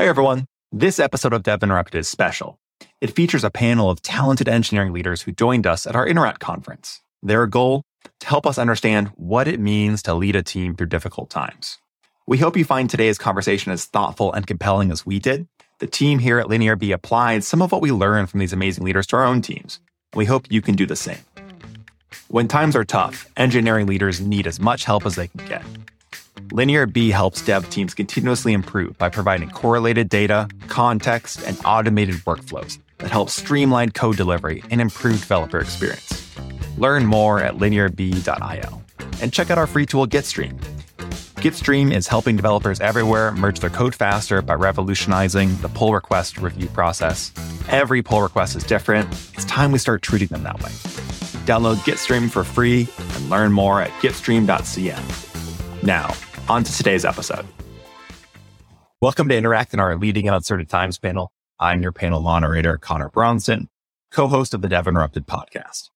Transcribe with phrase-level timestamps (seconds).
[0.00, 0.46] Hi, everyone.
[0.72, 2.58] This episode of Dev Interrupted is special.
[3.02, 7.02] It features a panel of talented engineering leaders who joined us at our Interact conference.
[7.22, 7.82] Their goal?
[8.20, 11.76] To help us understand what it means to lead a team through difficult times.
[12.26, 15.46] We hope you find today's conversation as thoughtful and compelling as we did.
[15.80, 19.06] The team here at LinearB applied some of what we learned from these amazing leaders
[19.08, 19.80] to our own teams.
[20.14, 21.20] We hope you can do the same.
[22.28, 25.62] When times are tough, engineering leaders need as much help as they can get.
[26.52, 33.10] LinearB helps dev teams continuously improve by providing correlated data, context, and automated workflows that
[33.10, 36.36] help streamline code delivery and improve developer experience.
[36.76, 38.82] Learn more at linearb.io
[39.22, 40.58] and check out our free tool Gitstream.
[41.36, 46.66] Gitstream is helping developers everywhere merge their code faster by revolutionizing the pull request review
[46.68, 47.32] process.
[47.68, 49.08] Every pull request is different.
[49.34, 50.70] It's time we start treating them that way.
[51.46, 55.82] Download Gitstream for free and learn more at gitstream.cm.
[55.82, 56.12] Now,
[56.50, 57.46] on to today's episode.
[59.00, 61.30] Welcome to Interact in our Leading in Uncertain Times panel.
[61.60, 63.68] I'm your panel moderator, Conor Bronsdon,
[64.10, 65.90] co-host of the Dev Interrupted podcast.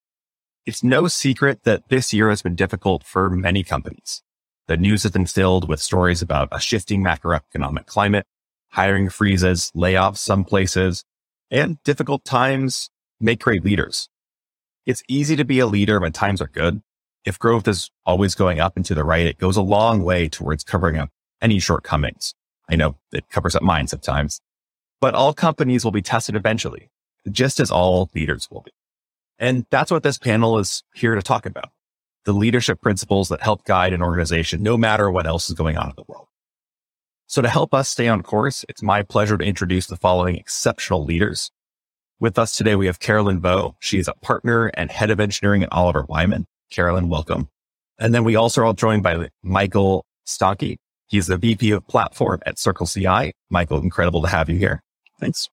[0.65, 4.23] It's no secret that this year has been difficult for many companies.
[4.69, 8.25] The news has been filled with stories about a shifting macroeconomic climate,
[8.69, 11.05] hiring freezes, layoffs some places,
[11.51, 14.09] and difficult times make great leaders.
[14.87, 16.81] It's easy to be a leader when times are good.
[17.25, 20.29] If growth is always going up and to the right, it goes a long way
[20.29, 22.35] towards covering up any shortcomings.
[22.69, 24.41] I know it covers up mine sometimes,
[25.01, 26.91] but all companies will be tested eventually,
[27.31, 28.73] just as all leaders will be.
[29.39, 31.71] And that's what this panel is here to talk about.
[32.25, 35.91] The leadership principles that help guide an organization, no matter what else is going on
[35.91, 36.29] in the world.
[37.27, 41.05] So to help us stay on course, it's my pleasure to introduce the following exceptional
[41.05, 41.51] leaders.
[42.21, 43.77] With us today, we have Carolyn Vo.
[43.81, 46.47] She is a partner and head of engineering at Oliver Wyman.
[46.71, 47.49] Carolyn, welcome.
[47.99, 50.77] And then we also are all joined by Michael Stahnke.
[51.07, 53.33] He's the VP of platform at Circle CI.
[53.51, 54.83] Michael, incredible to have you here.
[55.21, 55.49] Thanks.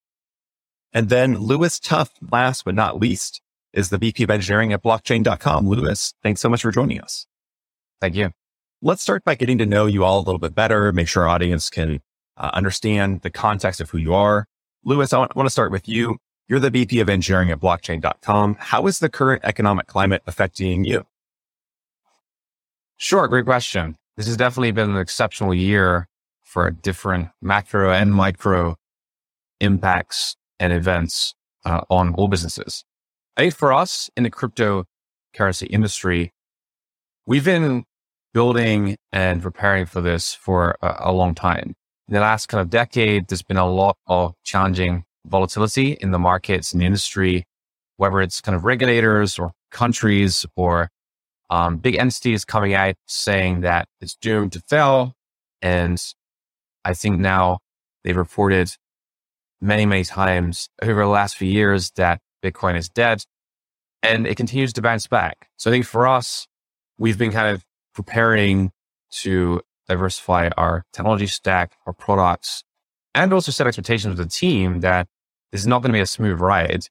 [0.92, 3.40] And then Lewis Tuff, last but not least,
[3.72, 5.68] is the VP of engineering at blockchain.com.
[5.68, 7.26] Lewis, thanks so much for joining us.
[8.00, 8.30] Thank you.
[8.82, 11.28] Let's start by getting to know you all a little bit better, make sure our
[11.28, 12.00] audience can
[12.36, 14.46] uh, understand the context of who you are.
[14.84, 16.18] Lewis, I want, I want to start with you.
[16.48, 18.56] You're the VP of engineering at blockchain.com.
[18.58, 21.06] How is the current economic climate affecting you?
[22.96, 23.26] Sure.
[23.28, 23.96] Great question.
[24.16, 26.08] This has definitely been an exceptional year
[26.42, 28.76] for different macro and micro
[29.60, 32.84] impacts and events uh, on all businesses.
[33.36, 36.32] I think for us in the cryptocurrency industry,
[37.26, 37.84] we've been
[38.34, 41.74] building and preparing for this for a, a, long time.
[42.08, 46.18] In the last kind of decade, there's been a lot of challenging volatility in the
[46.18, 47.44] markets and the industry,
[47.96, 50.90] whether it's kind of regulators or countries or
[51.52, 55.12] um, big entities coming out saying that it's doomed to fail.
[55.60, 56.02] And
[56.82, 57.58] I think now
[58.02, 58.70] they've reported
[59.60, 63.24] many, many times over the last few years that Bitcoin is dead
[64.02, 65.50] and it continues to bounce back.
[65.58, 66.48] So I think for us,
[66.96, 67.62] we've been kind of
[67.94, 68.72] preparing
[69.20, 72.64] to diversify our technology stack, our products,
[73.14, 75.06] and also set expectations with the team that
[75.52, 76.86] this is not going to be a smooth ride.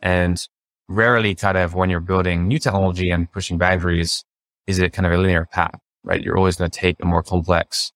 [0.00, 0.42] And
[0.88, 4.24] rarely kind of when you're building new technology and pushing boundaries,
[4.66, 6.22] is it kind of a linear path, right?
[6.22, 7.92] You're always going to take a more complex,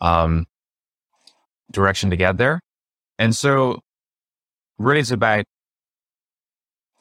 [0.00, 0.46] um,
[1.70, 2.60] direction to get there.
[3.18, 3.80] And so
[4.78, 5.44] really it's about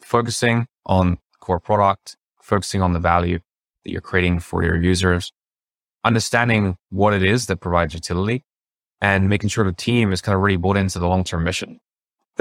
[0.02, 3.40] focusing on core product, focusing on the value
[3.84, 5.32] that you're creating for your users,
[6.04, 8.44] understanding what it is that provides utility
[9.02, 11.80] and making sure the team is kind of really bought into the long-term mission.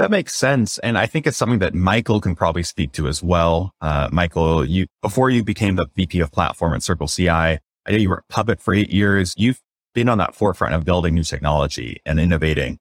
[0.01, 0.79] That makes sense.
[0.79, 3.75] And I think it's something that Michael can probably speak to as well.
[3.81, 7.97] Uh, Michael, you, before you became the VP of platform at Circle CI, I know
[7.97, 9.35] you were at Puppet for eight years.
[9.37, 9.61] You've
[9.93, 12.79] been on that forefront of building new technology and innovating.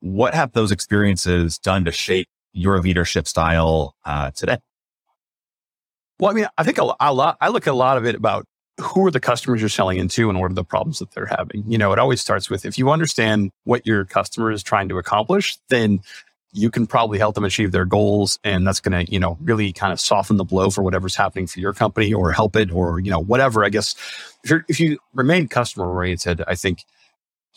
[0.00, 4.58] What have those experiences done to shape your leadership style uh, today?
[6.18, 8.16] Well, I mean, I think a, a lot, I look at a lot of it
[8.16, 8.46] about
[8.80, 11.64] who are the customers you're selling into and what are the problems that they're having.
[11.68, 14.98] You know, it always starts with if you understand what your customer is trying to
[14.98, 16.00] accomplish, then
[16.52, 18.38] you can probably help them achieve their goals.
[18.44, 21.46] And that's going to, you know, really kind of soften the blow for whatever's happening
[21.46, 23.64] for your company or help it or, you know, whatever.
[23.64, 23.94] I guess
[24.44, 26.84] if, you if you remain customer oriented, I think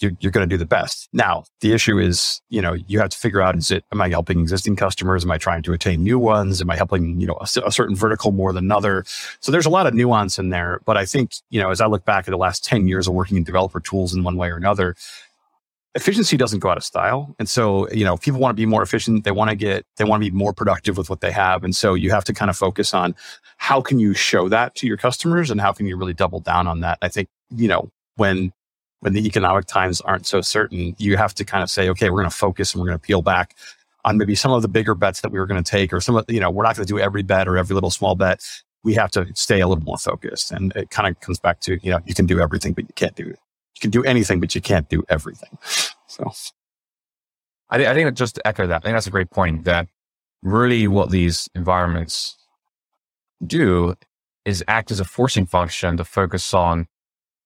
[0.01, 1.07] you're, you're going to do the best.
[1.13, 4.09] Now, the issue is, you know, you have to figure out, is it, am I
[4.09, 5.23] helping existing customers?
[5.23, 6.61] Am I trying to attain new ones?
[6.61, 9.03] Am I helping, you know, a, a, certain vertical more than another?
[9.39, 10.81] So there's a lot of nuance in there.
[10.85, 13.13] But I think, you know, as I look back at the last 10 years of
[13.13, 14.95] working in developer tools in one way or another,
[15.95, 17.35] efficiency doesn't go out of style.
[17.37, 19.23] And so, you know, people want to be more efficient.
[19.23, 21.63] They want to get, they want to be more productive with what they have.
[21.63, 23.13] And so you have to kind of focus on
[23.57, 26.67] how can you show that to your customers and how can you really double down
[26.67, 26.97] on that?
[27.01, 28.53] I think, you know, when
[29.01, 32.19] when the economic times aren't so certain, you have to kind of say, okay, we're
[32.19, 33.55] going to focus and we're going to peel back
[34.05, 36.15] on maybe some of the bigger bets that we were going to take, or some
[36.15, 38.43] of, you know, we're not going to do every bet or every little small bet.
[38.83, 40.51] We have to stay a little more focused.
[40.51, 42.93] And it kind of comes back to, you know, you can do everything, but you
[42.95, 43.33] can't do,
[43.81, 45.57] can do anything, but you can't do everything.
[46.07, 46.31] So
[47.69, 49.87] I, I think just to echo that, I think that's a great point that
[50.41, 52.37] really what these environments
[53.45, 53.95] do
[54.45, 56.87] is act as a forcing function to focus on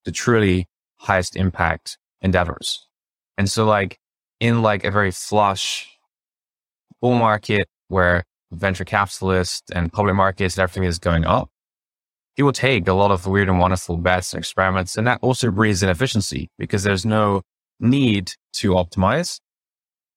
[0.06, 0.68] the truly
[0.98, 2.88] highest impact endeavors.
[3.38, 4.00] And so like
[4.40, 5.90] in like a very flush
[7.02, 11.50] bull market where venture capitalists and public markets and everything is going up,
[12.36, 14.98] people take a lot of weird and wonderful bets and experiments.
[14.98, 17.42] And that also breeds inefficiency because there's no
[17.80, 19.40] need to optimize.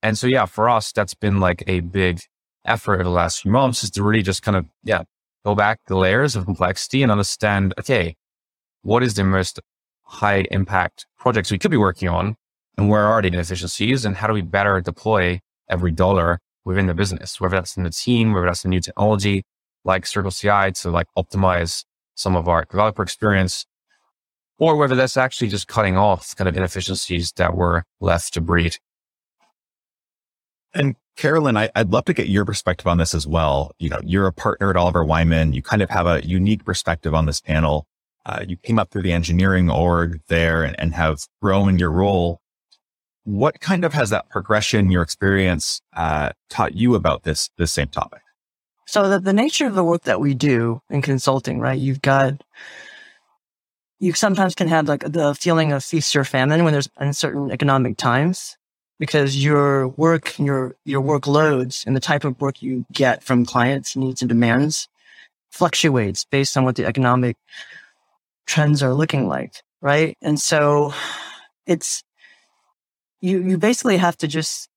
[0.01, 2.21] And so, yeah, for us, that's been like a big
[2.65, 5.03] effort over the last few months is to really just kind of, yeah,
[5.45, 8.15] go back the layers of complexity and understand, okay,
[8.81, 9.59] what is the most
[10.03, 12.35] high impact projects we could be working on
[12.77, 15.39] and where are the inefficiencies and how do we better deploy
[15.69, 19.43] every dollar within the business, whether that's in the team, whether that's a new technology
[19.85, 21.83] like Circle CI to like optimize
[22.19, 23.65] some of our developer experience,
[24.57, 28.77] or whether that's actually just cutting off kind of inefficiencies that were left to breed.
[30.73, 33.71] And Carolyn, I, would love to get your perspective on this as well.
[33.79, 35.53] You know, you're a partner at Oliver Wyman.
[35.53, 37.87] You kind of have a unique perspective on this panel.
[38.25, 42.41] Uh, you came up through the engineering org there and, and, have grown your role.
[43.23, 47.87] What kind of has that progression, your experience, uh, taught you about this this same
[47.87, 48.21] topic?
[48.89, 51.77] So the, the nature of the work that we do in consulting, right?
[51.77, 52.41] You've got
[53.99, 57.97] you sometimes can have like the feeling of feast or famine when there's uncertain economic
[57.97, 58.57] times
[58.97, 63.95] because your work, your, your workloads and the type of work you get from clients
[63.95, 64.87] needs and demands
[65.51, 67.37] fluctuates based on what the economic
[68.47, 69.53] trends are looking like.
[69.83, 70.17] Right.
[70.19, 70.95] And so
[71.67, 72.03] it's,
[73.21, 74.67] you, you basically have to just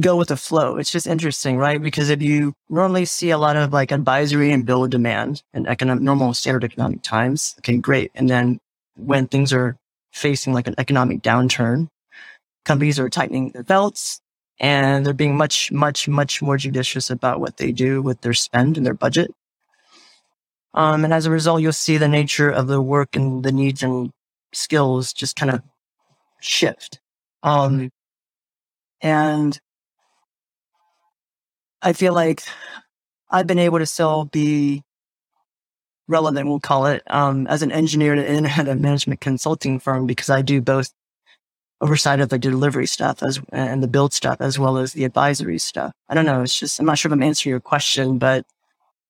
[0.00, 0.76] go with the flow.
[0.76, 1.80] It's just interesting, right?
[1.80, 6.02] Because if you normally see a lot of like advisory and build demand in economic,
[6.02, 8.10] normal standard economic times, okay, great.
[8.14, 8.58] And then
[8.96, 9.76] when things are
[10.12, 11.88] facing like an economic downturn,
[12.64, 14.20] companies are tightening their belts
[14.58, 18.76] and they're being much, much, much more judicious about what they do with their spend
[18.76, 19.30] and their budget.
[20.74, 23.82] Um, and as a result, you'll see the nature of the work and the needs
[23.82, 24.10] and
[24.52, 25.62] skills just kind of
[26.40, 27.00] shift.
[27.42, 27.90] Um,
[29.00, 29.58] and
[31.82, 32.42] I feel like
[33.30, 34.82] I've been able to still be
[36.08, 40.30] relevant, we'll call it, um, as an engineer and at a management consulting firm because
[40.30, 40.92] I do both
[41.80, 45.58] oversight of the delivery stuff as and the build stuff as well as the advisory
[45.58, 45.92] stuff.
[46.08, 46.42] I don't know.
[46.42, 48.44] It's just I'm not sure if I'm answering your question, but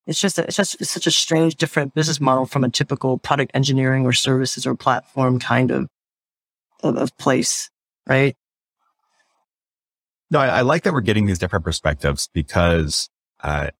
[0.07, 3.19] it's just a, it's just it's such a strange, different business model from a typical
[3.19, 5.89] product engineering or services or platform kind of
[6.83, 7.71] of, of place,
[8.07, 8.37] right?
[10.31, 13.09] No, I, I, like that we're getting these different perspectives because
[13.43, 13.71] uh,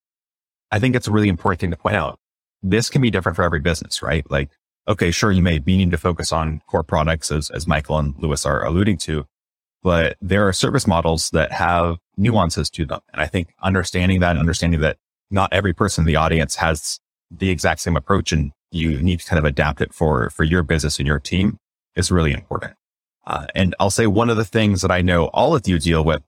[0.71, 2.19] I think it's a really important thing to point out.
[2.63, 4.29] This can be different for every business, right?
[4.31, 4.51] Like
[4.91, 8.15] okay, sure, you may be needing to focus on core products as, as Michael and
[8.19, 9.25] Lewis are alluding to,
[9.83, 13.01] but there are service models that have nuances to them.
[13.13, 14.97] And I think understanding that and understanding that
[15.31, 16.99] not every person in the audience has
[17.31, 20.65] the exact same approach and you need to kind of adapt it for, for your
[20.65, 21.59] business and your team
[21.95, 22.75] is really important.
[23.27, 26.05] Uh, and I'll say one of the things that I know all of you deal
[26.05, 26.23] with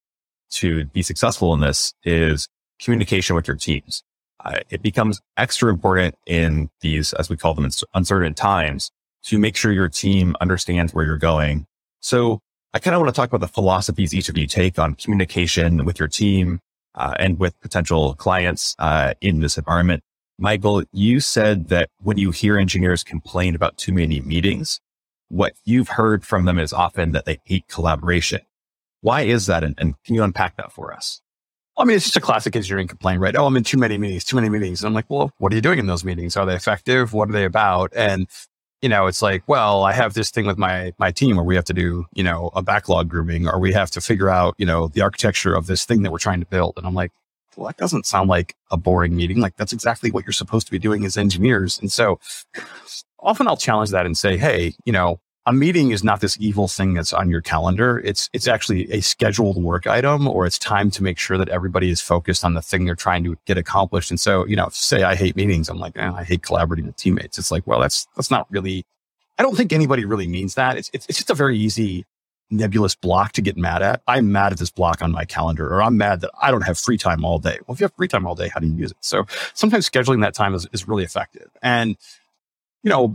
[0.53, 4.03] to be successful in this is communication with your teams
[4.44, 8.91] uh, it becomes extra important in these, as we call them, uncertain times
[9.25, 11.67] to make sure your team understands where you're going.
[12.01, 12.41] So
[12.75, 15.85] I kind of want to talk about the philosophies each of you take on communication
[15.85, 16.59] with your team
[16.94, 20.03] uh, and with potential clients uh, in this environment.
[20.39, 24.81] Michael, you said that when you hear engineers complain about too many meetings,
[25.29, 28.41] what you've heard from them is often that they hate collaboration.
[29.03, 29.63] Why is that?
[29.63, 31.21] And, and can you unpack that for us?
[31.77, 33.35] I mean, it's just a classic engineering complaint, right?
[33.37, 34.81] Oh, I'm in too many meetings, too many meetings.
[34.81, 36.37] And I'm like, well, what are you doing in those meetings?
[36.37, 37.13] Are they effective?
[37.13, 37.93] What are they about?
[37.97, 38.29] And,
[38.82, 41.55] you know, it's like, well, I have this thing with my, my team where we
[41.55, 44.67] have to do, you know, a backlog grooming or we have to figure out, you
[44.67, 46.75] know, the architecture of this thing that we're trying to build.
[46.77, 47.11] And I'm like,
[47.56, 49.41] well, that doesn't sound like a boring meeting.
[49.41, 51.79] Like that's exactly what you're supposed to be doing as engineers.
[51.79, 52.19] And so
[53.19, 56.69] often I'll challenge that and say, Hey, you know, a meeting is not this evil
[56.69, 57.99] thing that's on your calendar.
[57.99, 61.91] It's, it's actually a scheduled work item or it's time to make sure that everybody
[61.91, 64.11] is focused on the thing they're trying to get accomplished.
[64.11, 65.69] And so, you know, say I hate meetings.
[65.69, 67.39] I'm like, eh, I hate collaborating with teammates.
[67.39, 68.84] It's like, well, that's, that's not really,
[69.37, 70.77] I don't think anybody really means that.
[70.77, 72.05] It's, it's, it's just a very easy
[72.49, 74.03] nebulous block to get mad at.
[74.06, 76.79] I'm mad at this block on my calendar or I'm mad that I don't have
[76.79, 77.58] free time all day.
[77.67, 78.99] Well, if you have free time all day, how do you use it?
[79.01, 81.51] So sometimes scheduling that time is, is really effective.
[81.63, 81.96] And,
[82.84, 83.13] you know,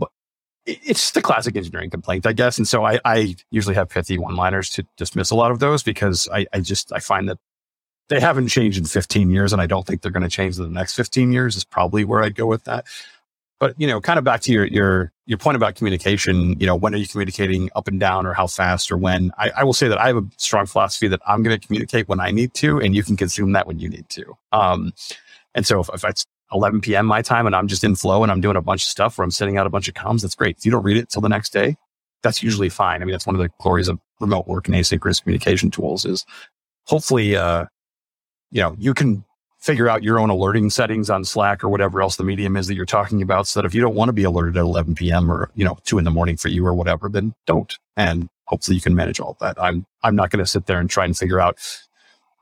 [0.68, 2.58] it's the classic engineering complaint, I guess.
[2.58, 5.82] And so I, I usually have pithy one liners to dismiss a lot of those
[5.82, 7.38] because I, I just, I find that
[8.08, 10.62] they haven't changed in 15 years and I don't think they're going to change in
[10.64, 12.86] the next 15 years is probably where I'd go with that.
[13.60, 16.76] But, you know, kind of back to your, your, your point about communication, you know,
[16.76, 19.32] when are you communicating up and down or how fast or when?
[19.36, 22.08] I, I will say that I have a strong philosophy that I'm going to communicate
[22.08, 24.36] when I need to and you can consume that when you need to.
[24.52, 24.92] Um,
[25.54, 27.06] and so if, if it's 11 p.m.
[27.06, 29.24] my time and I'm just in flow and I'm doing a bunch of stuff where
[29.24, 30.56] I'm sending out a bunch of comms, that's great.
[30.58, 31.76] If you don't read it till the next day,
[32.22, 33.02] that's usually fine.
[33.02, 36.24] I mean, that's one of the glories of remote work and asynchronous communication tools is
[36.84, 37.66] hopefully, uh,
[38.50, 39.24] you know, you can
[39.58, 42.74] figure out your own alerting settings on Slack or whatever else the medium is that
[42.74, 43.46] you're talking about.
[43.46, 45.78] So that if you don't want to be alerted at 11 PM or, you know,
[45.84, 47.76] two in the morning for you or whatever, then don't.
[47.96, 49.60] And hopefully you can manage all that.
[49.60, 51.58] I'm, I'm not going to sit there and try and figure out,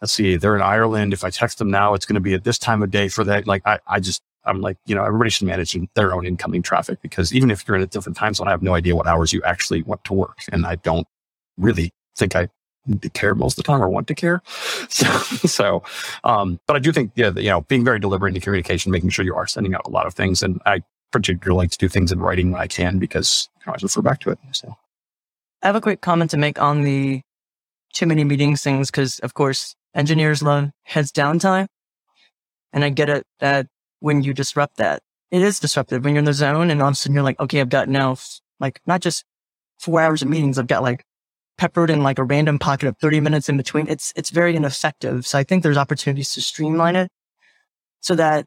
[0.00, 1.12] let's see, they're in Ireland.
[1.12, 3.24] If I text them now, it's going to be at this time of day for
[3.24, 3.46] that.
[3.46, 7.00] Like I, I just, I'm like, you know, everybody should manage their own incoming traffic
[7.02, 9.32] because even if you're in a different time zone, I have no idea what hours
[9.32, 10.38] you actually want to work.
[10.52, 11.06] And I don't
[11.56, 12.48] really think I
[13.14, 14.42] care most of the time or want to care.
[14.88, 15.06] So,
[15.46, 15.82] so
[16.22, 19.10] um, but I do think, yeah, you know, being very deliberate in the communication, making
[19.10, 20.42] sure you are sending out a lot of things.
[20.42, 23.82] And I particularly like to do things in writing when I can because I always
[23.82, 24.38] refer back to it.
[24.52, 24.76] So
[25.62, 27.20] I have a quick comment to make on the
[27.92, 31.66] too many meetings things because, of course, engineers love heads down time.
[32.72, 33.66] And I get it that
[34.00, 36.92] when you disrupt that, it is disruptive when you're in the zone and all of
[36.92, 38.16] a sudden you're like, okay, I've got now
[38.60, 39.24] like not just
[39.80, 40.58] four hours of meetings.
[40.58, 41.02] I've got like
[41.58, 43.88] peppered in like a random pocket of 30 minutes in between.
[43.88, 45.26] It's, it's very ineffective.
[45.26, 47.10] So I think there's opportunities to streamline it
[48.00, 48.44] so that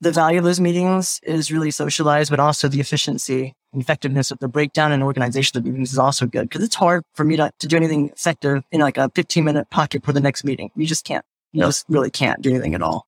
[0.00, 4.48] the value of those meetings is really socialized, but also the efficiency effectiveness of the
[4.48, 6.50] breakdown and organization of meetings is also good.
[6.50, 9.70] Cause it's hard for me to, to do anything effective in like a 15 minute
[9.70, 10.70] pocket for the next meeting.
[10.76, 13.06] You just can't, you just really can't do anything at all.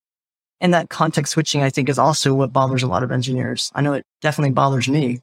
[0.60, 3.70] And that context switching, I think is also what bothers a lot of engineers.
[3.74, 5.20] I know it definitely bothers me,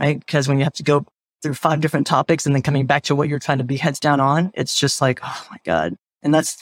[0.00, 0.18] right?
[0.18, 1.06] Because when you have to go
[1.42, 4.00] through five different topics and then coming back to what you're trying to be heads
[4.00, 5.94] down on, it's just like, oh my God.
[6.22, 6.56] And that's,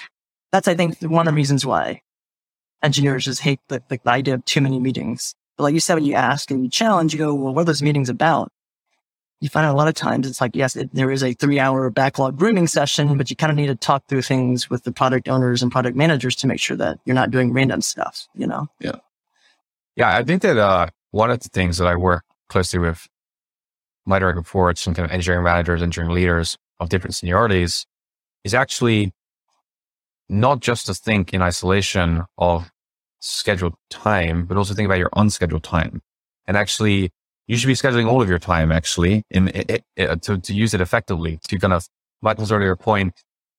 [0.51, 2.03] that's, I think, one of the reasons why
[2.83, 5.35] engineers just hate the, the idea of too many meetings.
[5.57, 7.67] But like you said, when you ask and you challenge, you go, well, what are
[7.67, 8.51] those meetings about?
[9.41, 11.59] You find out a lot of times it's like, yes, it, there is a three
[11.59, 14.93] hour backlog grooming session, but you kind of need to talk through things with the
[14.93, 18.47] product owners and product managers to make sure that you're not doing random stuff, you
[18.47, 18.69] know?
[18.79, 18.97] Yeah.
[19.97, 20.17] Yeah.
[20.17, 23.07] I think that, uh, one of the things that I work closely with
[24.07, 27.87] my direct reports and kind of engineering managers, engineering leaders of different seniorities
[28.45, 29.13] is actually
[30.29, 32.72] not just to think in isolation of
[33.23, 36.03] scheduled time, but also think about your unscheduled time.
[36.47, 37.11] And actually,
[37.47, 40.55] you should be scheduling all of your time actually in it, it, uh, to, to
[40.55, 41.39] use it effectively.
[41.49, 41.87] To kind of
[42.21, 43.15] Michael's earlier point,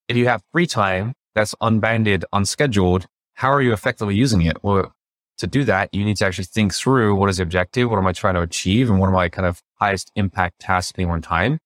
[0.08, 4.64] if you have free time that's unbounded, unscheduled, how are you effectively using it?
[4.64, 4.94] Well,
[5.40, 7.90] to do that, you need to actually think through what is the objective?
[7.90, 8.90] What am I trying to achieve?
[8.90, 11.60] And what are my kind of highest impact tasks at one time?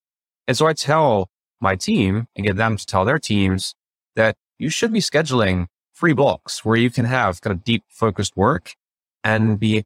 [0.47, 3.73] And so I tell my team and get them to tell their teams
[4.15, 8.37] that you should be scheduling free blocks where you can have kind of deep focused
[8.37, 8.75] work
[9.23, 9.83] and be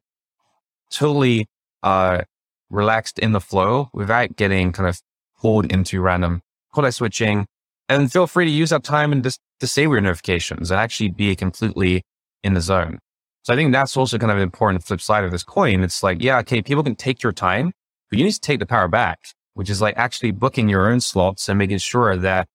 [0.90, 1.46] totally,
[1.82, 2.22] uh,
[2.68, 5.00] relaxed in the flow without getting kind of
[5.40, 6.42] pulled into random
[6.74, 7.46] context switching.
[7.88, 9.26] And feel free to use that time and
[9.58, 12.02] disable your notifications and actually be completely
[12.42, 12.98] in the zone.
[13.42, 15.82] So I think that's also kind of an important flip side of this coin.
[15.82, 17.72] It's like, yeah, okay, people can take your time,
[18.08, 19.18] but you need to take the power back,
[19.54, 22.48] which is like actually booking your own slots and making sure that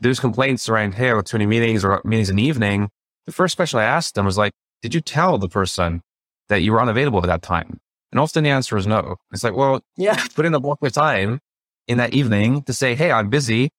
[0.00, 2.88] those complaints around, hey, too many meetings or meetings in the evening.
[3.26, 6.02] The first question I asked them was like, did you tell the person
[6.48, 7.78] that you were unavailable at that time?
[8.12, 9.16] And often the answer is no.
[9.32, 11.40] It's like, well, yeah, put in a block of time
[11.88, 13.70] in that evening to say, hey, I'm busy.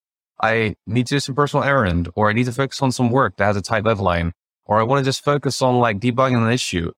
[0.42, 3.38] I need to do some personal errand or I need to focus on some work
[3.38, 4.34] that has a tight deadline
[4.66, 6.92] or I want to just focus on like debugging an issue.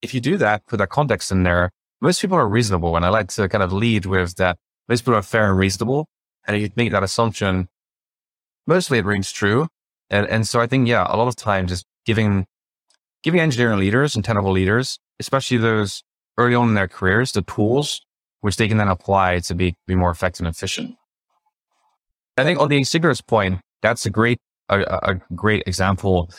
[0.00, 1.70] If you do that, put that context in there,
[2.00, 2.96] most people are reasonable.
[2.96, 4.56] And I like to kind of lead with that
[4.88, 6.06] most people are fair and reasonable.
[6.46, 7.68] And if you make that assumption,
[8.66, 9.68] mostly it rings true.
[10.10, 12.46] And, and so I think, yeah, a lot of times just giving,
[13.22, 16.02] giving engineering leaders and technical leaders, especially those
[16.38, 18.02] early on in their careers, the tools
[18.40, 20.96] which they can then apply to be, be more effective and efficient.
[22.36, 26.30] I think on the asynchronous point, that's a great, a, a great example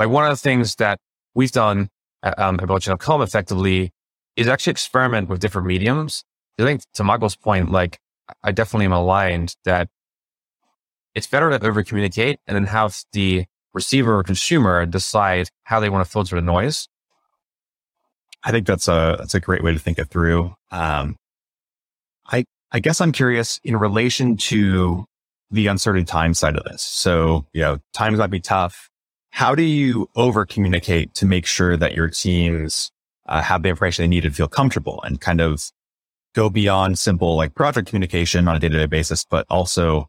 [0.00, 0.98] like one of the things that
[1.34, 1.90] we've done
[2.22, 3.92] um, at blockchain.com effectively
[4.34, 6.24] is actually experiment with different mediums.
[6.58, 7.98] I think to Michael's point, like
[8.42, 9.88] I definitely am aligned that
[11.14, 15.88] it's better to over communicate and then have the receiver or consumer decide how they
[15.88, 16.88] want to filter the noise.
[18.42, 20.54] I think that's a, that's a great way to think it through.
[20.70, 21.16] Um,
[22.26, 25.04] I, I guess I'm curious in relation to
[25.50, 26.82] the uncertain time side of this.
[26.82, 28.88] So, you know, times might be tough.
[29.30, 32.90] How do you over communicate to make sure that your teams
[33.26, 35.70] uh, have the information they need to feel comfortable and kind of
[36.34, 40.06] go beyond simple like project communication on a day to day basis, but also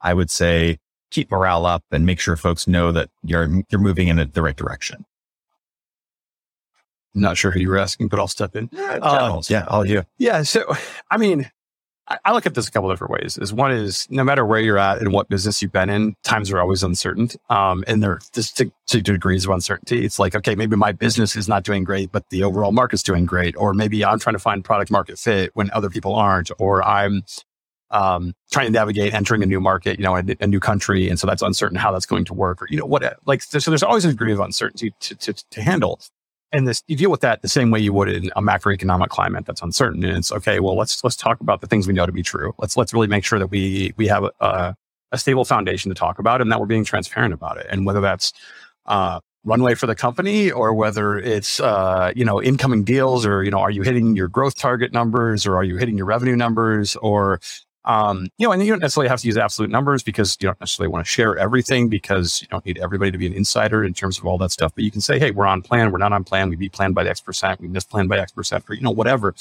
[0.00, 0.78] I would say
[1.10, 4.56] keep morale up and make sure folks know that you're, you're moving in the right
[4.56, 5.04] direction.
[7.14, 8.68] Not sure who you were asking, but I'll step in.
[8.76, 10.04] Uh, yeah, all you.
[10.18, 10.42] Yeah.
[10.42, 10.64] So,
[11.10, 11.50] I mean,
[12.08, 13.36] I, look at this a couple different ways.
[13.36, 16.52] Is one is no matter where you're at and what business you've been in, times
[16.52, 17.30] are always uncertain.
[17.50, 20.04] Um, and they're just to, to, degrees of uncertainty.
[20.04, 23.26] It's like, okay, maybe my business is not doing great, but the overall market's doing
[23.26, 23.56] great.
[23.56, 27.22] Or maybe I'm trying to find product market fit when other people aren't, or I'm,
[27.90, 31.08] um, trying to navigate entering a new market, you know, a, a, new country.
[31.08, 33.70] And so that's uncertain how that's going to work or, you know, what, like, so
[33.70, 36.00] there's always a degree of uncertainty to, to, to handle.
[36.52, 39.46] And this you deal with that the same way you would in a macroeconomic climate
[39.46, 40.04] that's uncertain.
[40.04, 42.54] And it's okay well let's let's talk about the things we know to be true.
[42.58, 44.76] Let's let's really make sure that we we have a,
[45.12, 47.66] a stable foundation to talk about and that we're being transparent about it.
[47.68, 48.32] And whether that's
[48.86, 53.50] uh, runway for the company or whether it's uh, you know incoming deals or you
[53.50, 56.96] know are you hitting your growth target numbers or are you hitting your revenue numbers
[56.96, 57.40] or
[57.86, 60.60] um, you know, and you don't necessarily have to use absolute numbers because you don't
[60.60, 63.94] necessarily want to share everything because you don't need everybody to be an insider in
[63.94, 64.74] terms of all that stuff.
[64.74, 66.92] But you can say, hey, we're on plan, we're not on plan, we beat plan
[66.92, 69.34] by the X percent, we missed plan by X percent, or you know, whatever.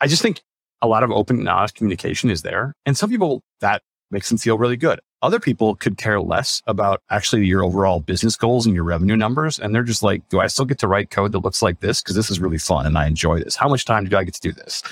[0.00, 0.42] I just think
[0.82, 2.74] a lot of open and honest communication is there.
[2.84, 5.00] And some people that makes them feel really good.
[5.22, 9.58] Other people could care less about actually your overall business goals and your revenue numbers.
[9.58, 12.02] And they're just like, do I still get to write code that looks like this?
[12.02, 13.56] Cause this is really fun and I enjoy this.
[13.56, 14.82] How much time do I get to do this?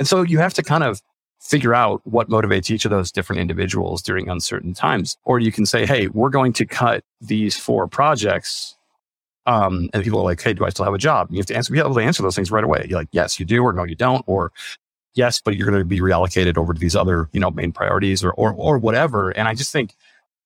[0.00, 1.00] And so you have to kind of
[1.40, 5.16] figure out what motivates each of those different individuals during uncertain times.
[5.24, 8.76] Or you can say, hey, we're going to cut these four projects.
[9.46, 11.28] Um, and people are like, hey, do I still have a job?
[11.28, 12.86] And you have to answer, be able to answer those things right away.
[12.88, 14.52] You're like, yes, you do, or no, you don't, or
[15.14, 18.22] yes, but you're going to be reallocated over to these other, you know, main priorities
[18.22, 19.30] or, or, or whatever.
[19.30, 19.94] And I just think,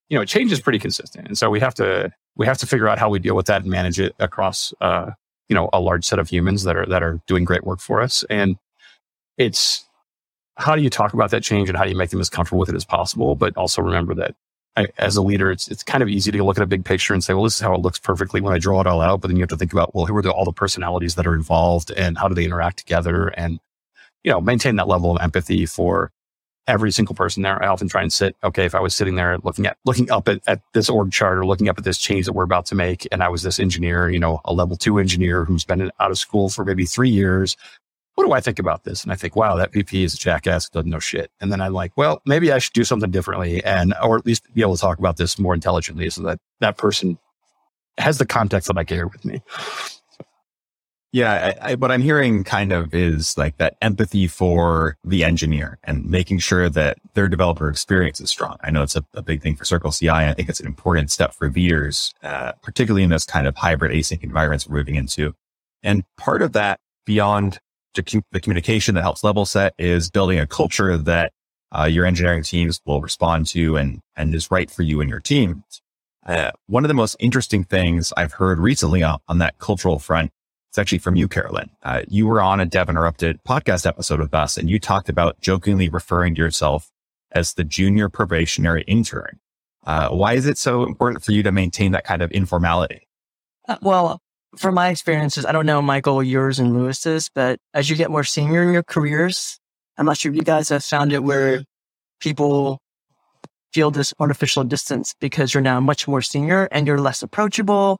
[0.08, 1.26] you know, change is pretty consistent.
[1.26, 3.62] And so we have to, we have to figure out how we deal with that
[3.62, 5.10] and manage it across, uh,
[5.48, 8.00] you know, a large set of humans that are, that are doing great work for
[8.00, 8.24] us.
[8.30, 8.56] And
[9.36, 9.84] it's,
[10.62, 12.60] how do you talk about that change and how do you make them as comfortable
[12.60, 13.34] with it as possible?
[13.34, 14.34] But also remember that
[14.76, 17.12] I, as a leader, it's it's kind of easy to look at a big picture
[17.12, 19.20] and say, well, this is how it looks perfectly when I draw it all out.
[19.20, 21.26] But then you have to think about, well, who are the, all the personalities that
[21.26, 23.58] are involved and how do they interact together and,
[24.24, 26.10] you know, maintain that level of empathy for
[26.68, 27.62] every single person there.
[27.62, 30.28] I often try and sit, okay, if I was sitting there looking at, looking up
[30.28, 32.76] at, at this org chart or looking up at this change that we're about to
[32.76, 33.06] make.
[33.10, 36.18] And I was this engineer, you know, a level two engineer who's been out of
[36.18, 37.56] school for maybe three years
[38.14, 39.02] what do I think about this?
[39.02, 41.30] And I think, wow, that VP is a jackass, doesn't know shit.
[41.40, 44.52] And then I'm like, well, maybe I should do something differently and, or at least
[44.54, 47.18] be able to talk about this more intelligently so that that person
[47.98, 49.42] has the context that I care with me.
[51.14, 55.78] Yeah, I, I, what I'm hearing kind of is like that empathy for the engineer
[55.84, 58.56] and making sure that their developer experience is strong.
[58.62, 60.08] I know it's a, a big thing for Circle CI.
[60.08, 63.92] I think it's an important step for leaders, uh, particularly in this kind of hybrid
[63.92, 65.34] async environments we're moving into.
[65.82, 67.58] And part of that beyond
[67.94, 71.32] to keep the communication that helps level set is building a culture that
[71.76, 75.20] uh, your engineering teams will respond to and, and is right for you and your
[75.20, 75.64] team.
[76.26, 80.30] Uh, one of the most interesting things I've heard recently on, on that cultural front
[80.72, 81.68] it's actually from you, Carolyn.
[81.82, 85.38] Uh, you were on a Dev Interrupted podcast episode with us, and you talked about
[85.38, 86.90] jokingly referring to yourself
[87.32, 89.38] as the junior probationary intern.
[89.86, 93.06] Uh, why is it so important for you to maintain that kind of informality?
[93.68, 94.22] Uh, well,
[94.56, 98.24] from my experiences, I don't know, Michael, yours and Lewis's, but as you get more
[98.24, 99.58] senior in your careers,
[99.96, 101.64] I'm not sure if you guys have found it where
[102.20, 102.78] people
[103.72, 107.98] feel this artificial distance because you're now much more senior and you're less approachable.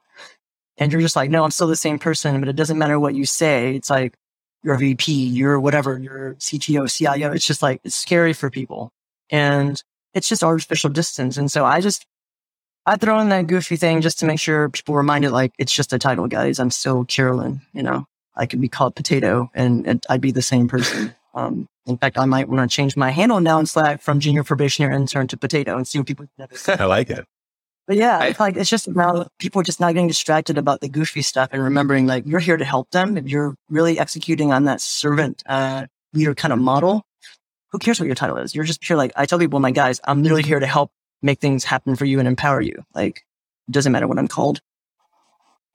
[0.78, 3.14] And you're just like, no, I'm still the same person, but it doesn't matter what
[3.14, 3.76] you say.
[3.76, 4.14] It's like
[4.62, 7.32] you're a VP, you're whatever, you're CTO, CIO.
[7.32, 8.90] It's just like, it's scary for people.
[9.30, 9.82] And
[10.14, 11.36] it's just artificial distance.
[11.36, 12.06] And so I just
[12.84, 15.92] I throw in that goofy thing just to make sure people reminded like it's just
[15.92, 16.58] a title, guys.
[16.58, 17.60] I'm still Carolyn.
[17.72, 21.14] You know, I could be called Potato, and, and I'd be the same person.
[21.34, 24.44] Um, in fact, I might want to change my handle now in Slack from junior
[24.44, 26.26] probationary intern to Potato and see what people.
[26.68, 27.24] I like it.
[27.86, 30.80] But yeah, I, it's like it's just now people are just not getting distracted about
[30.80, 33.16] the goofy stuff and remembering like you're here to help them.
[33.16, 37.02] If you're really executing on that servant uh, leader kind of model,
[37.70, 38.54] who cares what your title is?
[38.54, 40.92] You're just here like I tell people, my guys, I'm literally here to help
[41.22, 42.84] make things happen for you and empower you.
[42.94, 43.24] Like,
[43.68, 44.60] it doesn't matter what I'm called.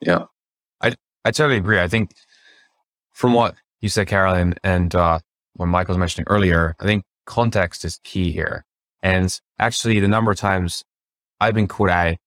[0.01, 0.25] Yeah.
[0.81, 1.79] I, I totally agree.
[1.79, 2.11] I think
[3.13, 5.19] from what you said, Carolyn, and uh,
[5.53, 8.65] what Michael was mentioning earlier, I think context is key here.
[9.01, 10.83] And actually, the number of times
[11.39, 12.17] I've been caught out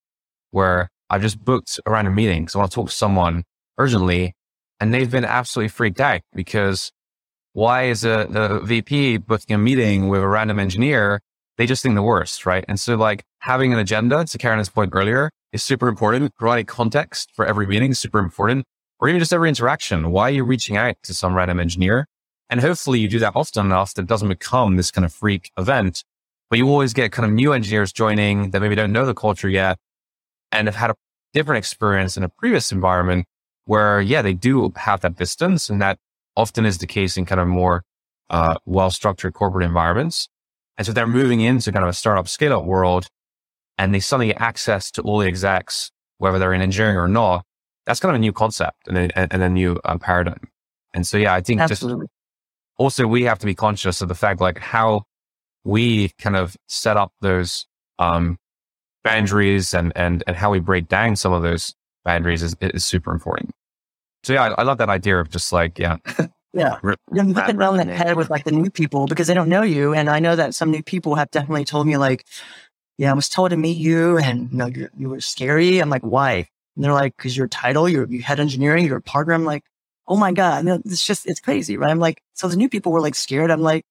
[0.51, 3.45] where I've just booked a random meeting because I want to talk to someone
[3.79, 4.35] urgently,
[4.81, 6.93] and they've been absolutely freaked out because
[7.53, 11.21] why is a, a VP booking a meeting with a random engineer
[11.61, 12.65] they just think the worst, right?
[12.69, 16.35] And so like having an agenda, to Karen's point earlier, is super important.
[16.37, 18.65] Providing context for every meeting is super important.
[19.01, 20.11] or even just every interaction.
[20.11, 22.07] Why are you reaching out to some random engineer?
[22.49, 25.51] And hopefully you do that often enough that it doesn't become this kind of freak
[25.57, 26.05] event,
[26.49, 29.49] but you always get kind of new engineers joining that maybe don't know the culture
[29.49, 29.79] yet
[30.53, 30.95] and have had a
[31.33, 33.27] different experience in a previous environment
[33.65, 35.71] where, yeah, they do have that distance.
[35.71, 35.99] And that
[36.37, 37.83] often is the case in kind of more
[38.29, 40.29] uh, well structured corporate environments.
[40.79, 43.09] And so they're moving into kind of a startup scale up world
[43.79, 47.45] and they suddenly get access to all the execs, whether they're in engineering or not.
[47.87, 50.49] That's kind of a new concept and a, and a new uh, paradigm.
[50.95, 52.05] And so, yeah, I think Absolutely.
[52.05, 52.13] just
[52.77, 55.05] also we have to be conscious of the fact like how
[55.65, 57.67] we kind of set up those
[57.99, 58.39] um,
[59.05, 63.13] boundaries and, and, and how we break down some of those boundaries is, is super
[63.13, 63.51] important.
[64.25, 65.97] So yeah, I, I love that idea of just like, yeah.
[66.53, 66.79] Yeah.
[66.83, 69.95] You're looking around that head with like the new people because they don't know you.
[69.95, 72.25] And I know that some new people have definitely told me like,
[72.99, 75.79] yeah, I was told to meet you and you know, you, you were scary.
[75.79, 76.49] I'm like, why?
[76.77, 79.35] And they're like, cause your title, you're, you head engineering, you're a partner.
[79.35, 79.65] I'm like,
[80.09, 81.91] oh my God, you know, it's just, it's crazy, right?
[81.91, 83.51] I'm like, so the new people were like scared.
[83.51, 83.85] I'm like,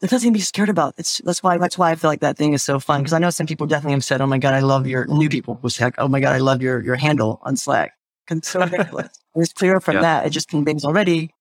[0.00, 0.94] there's nothing to be scared about.
[0.98, 3.02] It's, that's why, that's why I feel like that thing is so fun.
[3.02, 5.28] Cause I know some people definitely have said, oh my God, I love your new
[5.28, 7.92] people was like, oh my God, I love your, your handle on Slack.
[8.42, 8.60] So
[9.34, 10.02] it's clear from yeah.
[10.02, 10.26] that.
[10.26, 11.32] It just conveys already.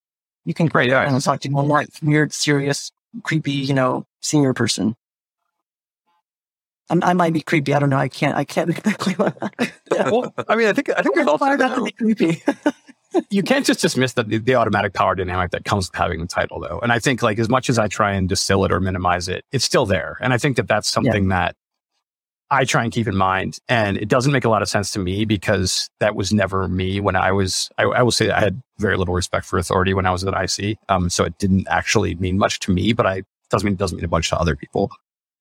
[0.46, 1.12] You can create yeah.
[1.12, 2.92] and talk to one more weird, serious,
[3.24, 4.96] creepy, you know, senior person.
[6.90, 7.74] I'm, i might be creepy.
[7.74, 7.98] I don't know.
[7.98, 8.36] I can't.
[8.36, 9.16] I can't exactly.
[9.92, 10.10] yeah.
[10.12, 12.44] Well, I mean, I think I think we've all fired out to be creepy.
[13.30, 16.60] you can't just dismiss the, the automatic power dynamic that comes with having the title,
[16.60, 16.80] though.
[16.80, 19.46] And I think, like, as much as I try and distill it or minimize it,
[19.52, 20.18] it's still there.
[20.22, 21.30] And I think that that's something yeah.
[21.30, 21.56] that
[22.52, 23.58] I try and keep in mind.
[23.68, 27.00] And it doesn't make a lot of sense to me because that was never me
[27.00, 30.06] when I was, I, I will say I had very little respect for authority when
[30.06, 30.78] I was at IC.
[30.90, 33.98] Um, so it didn't actually mean much to me, but I doesn't mean it doesn't
[33.98, 34.92] mean a bunch to other people.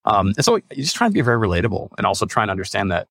[0.04, 2.90] Um, and so you just try and be very relatable and also try and understand
[2.92, 3.08] that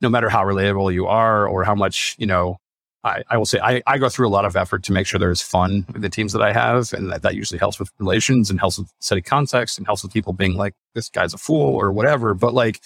[0.00, 2.58] no matter how relatable you are or how much, you know,
[3.04, 5.18] I, I will say I, I go through a lot of effort to make sure
[5.18, 6.92] there's fun with the teams that I have.
[6.92, 10.12] And that, that usually helps with relations and helps with setting context and helps with
[10.12, 12.34] people being like, this guy's a fool or whatever.
[12.34, 12.80] But like,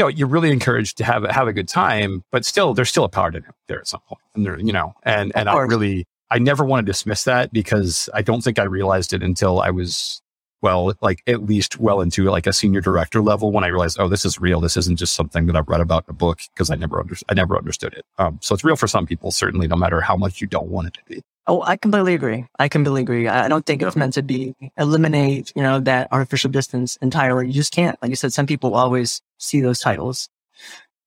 [0.00, 3.04] you know, you're really encouraged to have have a good time, but still, there's still
[3.04, 6.06] a power dynamic there at some point, and there, you know, and and I really,
[6.30, 9.68] I never want to dismiss that because I don't think I realized it until I
[9.68, 10.22] was
[10.62, 14.08] well, like at least well into like a senior director level when I realized, oh,
[14.08, 14.60] this is real.
[14.60, 17.16] This isn't just something that I've read about in a book because I never under,
[17.28, 18.04] I never understood it.
[18.18, 20.88] Um, so it's real for some people, certainly, no matter how much you don't want
[20.88, 21.22] it to be.
[21.50, 22.46] Oh, I completely agree.
[22.60, 23.26] I completely agree.
[23.26, 27.48] I don't think it's meant to be eliminate, you know, that artificial distance entirely.
[27.48, 28.00] You just can't.
[28.00, 30.28] Like you said, some people always see those titles.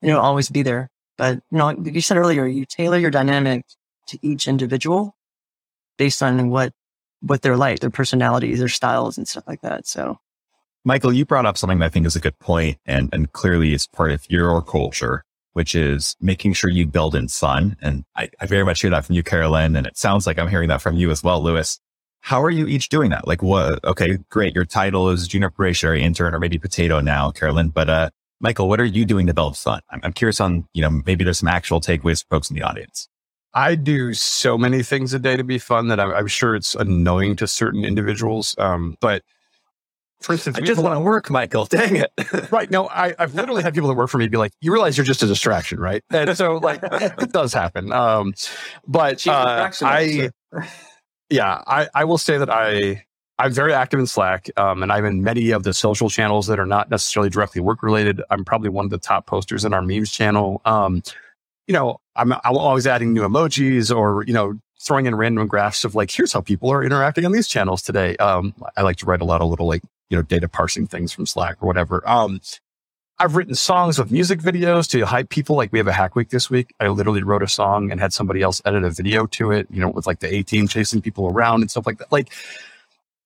[0.02, 0.90] You know, always be there.
[1.18, 3.64] But, you know, like you said earlier, you tailor your dynamic
[4.08, 5.16] to each individual
[5.98, 6.74] based on what,
[7.22, 9.88] what they're like, their personalities, their styles and stuff like that.
[9.88, 10.20] So.
[10.84, 13.74] Michael, you brought up something that I think is a good point and, and clearly
[13.74, 17.78] is part of your culture which is making sure you build in fun.
[17.82, 19.76] And I, I very much hear that from you, Carolyn.
[19.76, 21.80] And it sounds like I'm hearing that from you as well, Lewis.
[22.22, 23.28] How are you each doing that?
[23.28, 23.84] Like what?
[23.84, 24.56] Okay, great.
[24.56, 27.70] Your title is junior probationary intern or maybe potato now, Carolyn.
[27.70, 29.82] But, uh, Michael, what are you doing to build fun?
[29.90, 32.64] I'm, I'm curious on, you know, maybe there's some actual takeaways for folks in the
[32.64, 33.08] audience.
[33.54, 36.76] I do so many things a day to be fun that I'm, I'm sure it's
[36.76, 38.56] annoying to certain individuals.
[38.58, 39.22] Um, but
[40.24, 41.66] for instance, I just want to work, Michael.
[41.70, 42.12] Dang it.
[42.52, 42.72] right.
[42.72, 45.06] No, I, have literally had people that work for me be like, you realize you're
[45.06, 46.02] just a distraction, right?
[46.10, 47.92] And so like it does happen.
[47.92, 48.34] Um,
[48.88, 50.30] but uh, I,
[51.30, 53.06] yeah, I, I will say that I,
[53.38, 56.60] I'm very active in Slack, um, and I'm in many of the social channels that
[56.60, 58.22] are not necessarily directly work related.
[58.30, 60.62] I'm probably one of the top posters in our memes channel.
[60.64, 61.04] Um,
[61.68, 65.84] you know, I'm, I'm always adding new emojis or, you know, throwing in random graphs
[65.84, 68.16] of like, here's how people are interacting on these channels today.
[68.18, 71.12] Um, I like to write a lot of little like you know, data parsing things
[71.12, 72.08] from Slack or whatever.
[72.08, 72.40] Um,
[73.20, 75.56] I've written songs with music videos to hype people.
[75.56, 76.74] Like we have a hack week this week.
[76.80, 79.80] I literally wrote a song and had somebody else edit a video to it, you
[79.80, 82.12] know, with like the A team chasing people around and stuff like that.
[82.12, 82.34] Like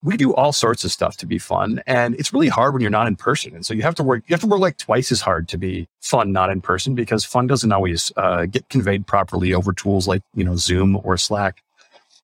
[0.03, 1.81] we do all sorts of stuff to be fun.
[1.87, 3.55] And it's really hard when you're not in person.
[3.55, 5.57] And so you have to work, you have to work like twice as hard to
[5.57, 10.07] be fun, not in person because fun doesn't always uh, get conveyed properly over tools
[10.07, 11.63] like, you know, Zoom or Slack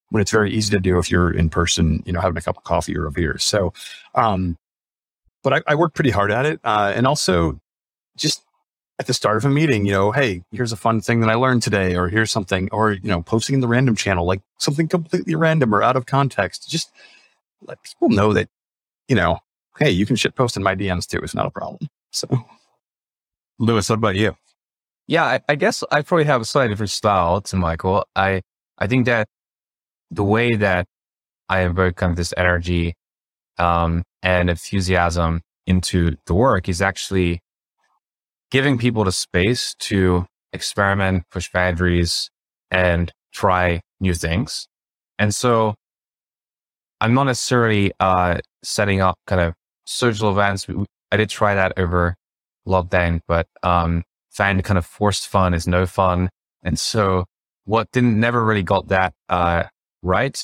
[0.09, 2.57] when it's very easy to do if you're in person, you know, having a cup
[2.57, 3.39] of coffee or a beer.
[3.39, 3.73] So,
[4.15, 4.57] um,
[5.43, 6.59] but I, I work pretty hard at it.
[6.63, 7.59] Uh, and also
[8.15, 8.43] just
[8.99, 11.33] at the start of a meeting, you know, hey, here's a fun thing that I
[11.35, 14.87] learned today, or here's something, or, you know, posting in the random channel, like something
[14.87, 16.69] completely random or out of context.
[16.69, 16.91] Just
[17.61, 18.49] let people know that,
[19.07, 19.39] you know,
[19.79, 21.19] hey, you can shit post in my DMs too.
[21.19, 21.89] It's not a problem.
[22.11, 22.27] So,
[23.57, 24.37] Lewis, what about you?
[25.07, 28.05] Yeah, I, I guess I probably have a slightly different style to Michael.
[28.15, 28.43] I,
[28.77, 29.27] I think that
[30.11, 30.85] the way that
[31.49, 32.93] I invoke kind of this energy
[33.57, 37.39] um, and enthusiasm into the work is actually
[38.51, 42.29] giving people the space to experiment, push boundaries,
[42.69, 44.67] and try new things.
[45.17, 45.75] And so
[47.01, 49.53] I'm not necessarily uh, setting up kind of
[49.85, 50.67] social events.
[51.11, 52.15] I did try that over
[52.67, 56.29] lockdown, but um, found kind of forced fun is no fun.
[56.63, 57.25] And so
[57.65, 59.63] what didn't never really got that uh,
[60.01, 60.43] right.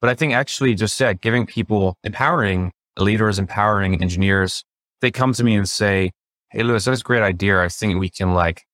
[0.00, 4.64] But I think actually just yeah, giving people empowering leaders, empowering engineers,
[5.00, 6.10] they come to me and say,
[6.50, 7.62] Hey, Lewis, that's a great idea.
[7.62, 8.64] I think we can like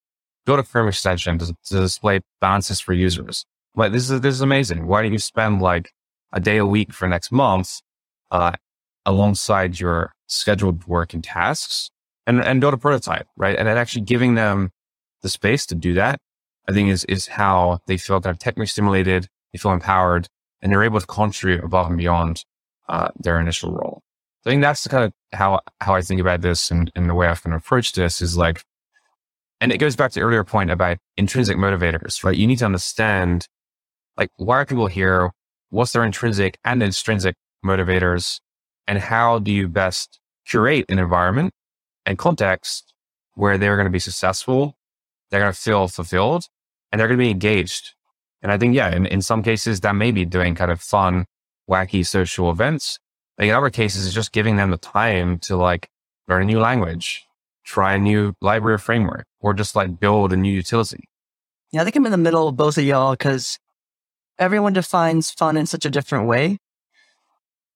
[0.47, 3.45] build a Chrome extension to, to display balances for users.
[3.75, 4.87] Like this is, this is amazing.
[4.87, 5.91] Why don't you spend like
[6.33, 7.81] a day a week for next month,
[8.31, 8.53] uh,
[9.05, 11.91] alongside your scheduled work and tasks
[12.27, 13.57] and, and build a prototype, right?
[13.57, 14.71] And then actually giving them
[15.23, 16.19] the space to do that,
[16.69, 19.29] I think is, is how they feel kind of technically stimulated.
[19.53, 20.29] They feel empowered
[20.63, 22.45] and they're able to contribute above and beyond,
[22.89, 24.03] uh, their initial role.
[24.45, 27.27] I think that's kind of how, how I think about this and, and the way
[27.27, 28.63] I've kind of approached this is like,
[29.61, 32.37] and it goes back to earlier point about intrinsic motivators, right?
[32.37, 33.49] You need to understand
[34.17, 35.33] like why are people here?
[35.71, 38.41] What's their intrinsic and extrinsic motivators?
[38.87, 41.53] And how do you best curate an environment
[42.05, 42.95] and context
[43.35, 44.77] where they're going to be successful?
[45.31, 46.45] They're going to feel fulfilled
[46.93, 47.96] and they're going to be engaged.
[48.43, 51.25] And I think, yeah, in, in some cases that may be doing kind of fun,
[51.69, 52.99] wacky social events
[53.39, 55.89] like in other cases, it's just giving them the time to like
[56.29, 57.25] learn a new language,
[57.65, 61.05] try a new library framework, or just like build a new utility.
[61.73, 63.59] Yeah, I think I'm in the middle of both of y'all because
[64.39, 66.59] everyone defines fun in such a different way.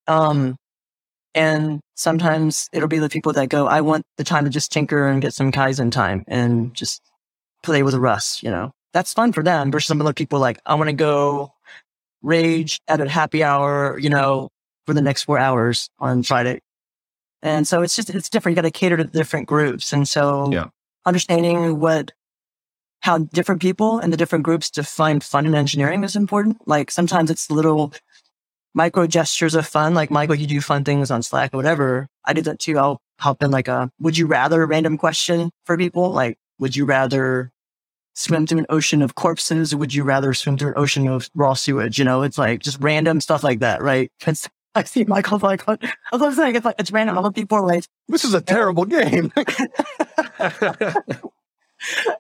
[0.07, 0.57] Um,
[1.35, 5.07] and sometimes it'll be the people that go, I want the time to just tinker
[5.07, 7.03] and get some Kaizen time and just
[7.63, 10.75] play with Rust, you know, that's fun for them versus some other people like, I
[10.75, 11.53] want to go
[12.23, 14.49] rage at a happy hour, you know,
[14.87, 16.61] for the next four hours on Friday.
[17.43, 18.57] And so it's just, it's different.
[18.57, 19.93] You got to cater to different groups.
[19.93, 20.69] And so yeah.
[21.07, 22.13] understanding what,
[23.01, 26.59] how different people and the different groups define fun in engineering is important.
[26.67, 27.95] Like sometimes it's little
[28.75, 29.95] micro gestures of fun.
[29.95, 32.09] Like Michael, you do fun things on Slack or whatever.
[32.25, 32.79] I did that too.
[32.79, 36.11] I'll hop in like a, would you rather random question for people?
[36.11, 37.51] Like, would you rather
[38.21, 41.55] swim through an ocean of corpses would you rather swim through an ocean of raw
[41.55, 41.99] sewage?
[41.99, 44.13] You know, it's like just random stuff like that, right?
[44.27, 45.83] It's, I see Michael's like, what?
[46.13, 47.19] I was saying, it's like, it's random.
[47.19, 49.33] Other people are like, this is a terrible game.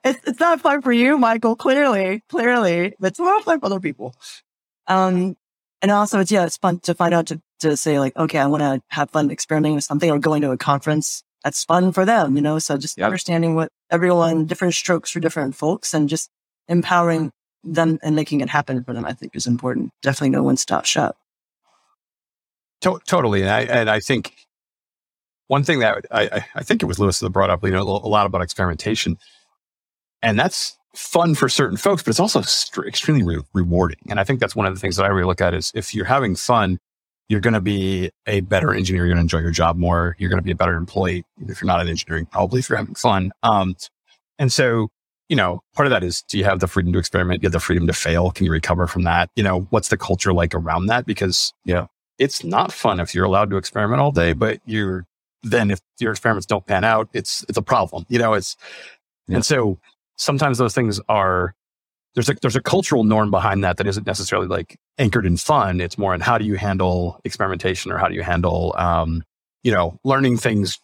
[0.05, 1.55] it's, it's not fun for you, Michael.
[1.55, 4.17] Clearly, clearly, but it's not fun for other people.
[4.89, 5.37] Um,
[5.81, 8.47] and also it's, yeah, it's fun to find out to, to say like, okay, I
[8.47, 11.23] want to have fun experimenting with something or going to a conference.
[11.45, 12.45] That's fun for them, you mm-hmm.
[12.45, 12.59] know?
[12.59, 13.07] So just yep.
[13.07, 16.31] understanding what everyone, different strokes for different folks and just
[16.69, 17.33] empowering
[17.65, 19.91] them and making it happen for them, I think is important.
[20.03, 21.17] Definitely no one stop shop.
[22.83, 23.43] To- totally.
[23.43, 24.35] And I, and I think
[25.49, 28.09] one thing that I, I think it was Lewis that brought up, you know, a
[28.09, 29.19] lot about experimentation
[30.23, 33.99] and that's fun for certain folks, but it's also st- extremely re- rewarding.
[34.09, 35.95] And I think that's one of the things that I really look at is if
[35.95, 36.79] you're having fun,
[37.31, 39.07] you're going to be a better engineer.
[39.07, 40.17] You're going to enjoy your job more.
[40.19, 41.25] You're going to be a better employee.
[41.47, 43.31] If you're not in engineering, probably if you're having fun.
[43.45, 43.77] Um,
[44.41, 44.89] and so,
[45.29, 47.41] you know, part of that is, do you have the freedom to experiment?
[47.41, 48.33] Do you have the freedom to fail?
[48.33, 49.31] Can you recover from that?
[49.37, 51.07] You know, what's the culture like around that?
[51.07, 51.87] Because, yeah,
[52.19, 55.07] it's not fun if you're allowed to experiment all day, but you're
[55.45, 58.07] then if your experiments don't pan out, it's it's a problem.
[58.09, 58.57] You know, it's
[59.29, 59.37] yeah.
[59.37, 59.79] and so
[60.17, 61.55] sometimes those things are
[62.15, 65.81] there's a there's a cultural norm behind that that isn't necessarily like anchored in fun.
[65.81, 69.23] It's more in how do you handle experimentation or how do you handle um,
[69.63, 70.79] you know, learning things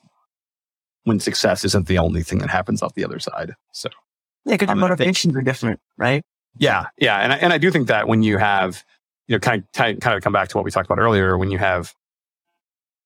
[1.04, 3.54] when success isn't the only thing that happens off the other side.
[3.72, 3.88] So
[4.44, 6.22] yeah, because um, motivations are different, right?
[6.58, 8.82] Yeah, yeah, and I, and I do think that when you have
[9.28, 11.36] you know, kind of, kind of come back to what we talked about earlier.
[11.36, 11.94] When you have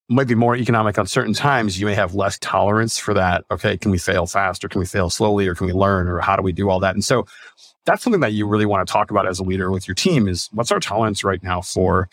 [0.08, 3.44] might be more economic on certain times, you may have less tolerance for that.
[3.50, 6.18] Okay, can we fail fast or can we fail slowly or can we learn or
[6.20, 6.94] how do we do all that?
[6.94, 7.26] And so
[7.86, 10.28] that's something that you really want to talk about as a leader with your team
[10.28, 12.08] is what's our tolerance right now for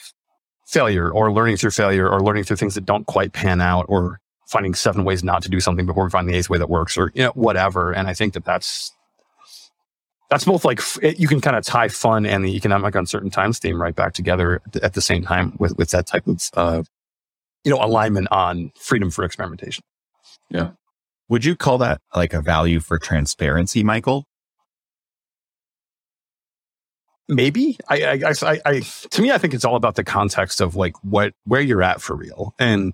[0.66, 4.20] failure or learning through failure or learning through things that don't quite pan out or
[4.48, 6.98] finding seven ways not to do something before we find the eighth way that works
[6.98, 7.92] or you know whatever.
[7.94, 8.92] And I think that that's
[10.30, 13.82] that's both like you can kind of tie fun and the economic uncertain times theme
[13.82, 16.84] right back together at the same time with with that type of uh,
[17.64, 19.84] you know alignment on freedom for experimentation.
[20.50, 20.72] Yeah.
[21.30, 24.26] Would you call that like a value for transparency, Michael?
[27.30, 30.76] Maybe I, I, I, I, to me, I think it's all about the context of
[30.76, 32.54] like what, where you're at for real.
[32.58, 32.94] And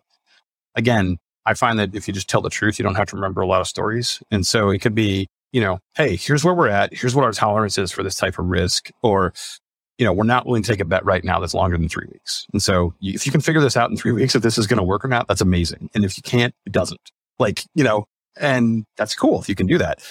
[0.75, 3.41] again, I find that if you just tell the truth, you don't have to remember
[3.41, 4.23] a lot of stories.
[4.31, 6.93] And so it could be, you know, hey, here's where we're at.
[6.93, 8.89] Here's what our tolerance is for this type of risk.
[9.03, 9.33] Or,
[9.97, 12.07] you know, we're not willing to take a bet right now that's longer than three
[12.11, 12.47] weeks.
[12.53, 14.65] And so you, if you can figure this out in three weeks, if this is
[14.65, 15.89] going to work or not, that's amazing.
[15.93, 17.11] And if you can't, it doesn't.
[17.37, 18.05] Like, you know,
[18.39, 20.01] and that's cool if you can do that.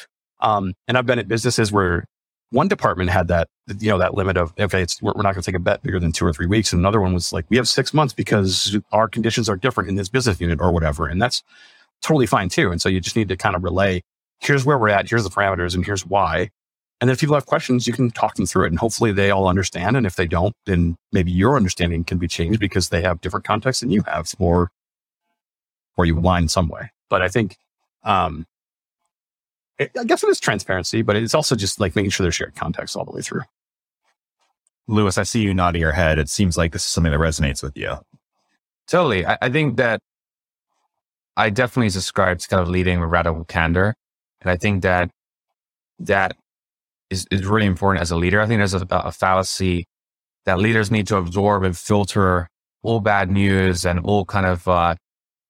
[0.41, 2.05] Um, and I've been at businesses where
[2.53, 3.49] one department had that,
[3.81, 5.83] you know, that limit of, okay, it's, we're, we're not going to take a bet
[5.83, 6.73] bigger than two or three weeks.
[6.73, 9.97] And another one was like, we have six months because our conditions are different in
[9.97, 11.07] this business unit or whatever.
[11.07, 11.43] And that's
[12.03, 12.71] totally fine too.
[12.71, 14.03] And so you just need to kind of relay,
[14.41, 15.09] here's where we're at.
[15.09, 16.51] Here's the parameters and here's why.
[17.01, 19.31] And then if people have questions, you can talk them through it and hopefully they
[19.31, 19.97] all understand.
[19.97, 23.45] And if they don't, then maybe your understanding can be changed because they have different
[23.45, 24.71] context than you have or,
[25.97, 26.91] or you align some way.
[27.09, 27.57] But I think,
[28.05, 28.47] um,
[29.99, 32.97] I guess it is transparency, but it's also just like making sure there's shared context
[32.97, 33.42] all the way through.
[34.88, 36.18] Lewis, I see you nodding your head.
[36.18, 37.99] It seems like this is something that resonates with you.
[38.87, 39.25] Totally.
[39.25, 40.01] I, I think that
[41.37, 43.95] I definitely subscribe to kind of leading with radical candor.
[44.40, 45.11] And I think that
[46.01, 46.37] that
[47.11, 48.40] is, is really important as a leader.
[48.40, 49.87] I think there's a, a fallacy
[50.45, 52.49] that leaders need to absorb and filter
[52.83, 54.97] all bad news and all kind of uh,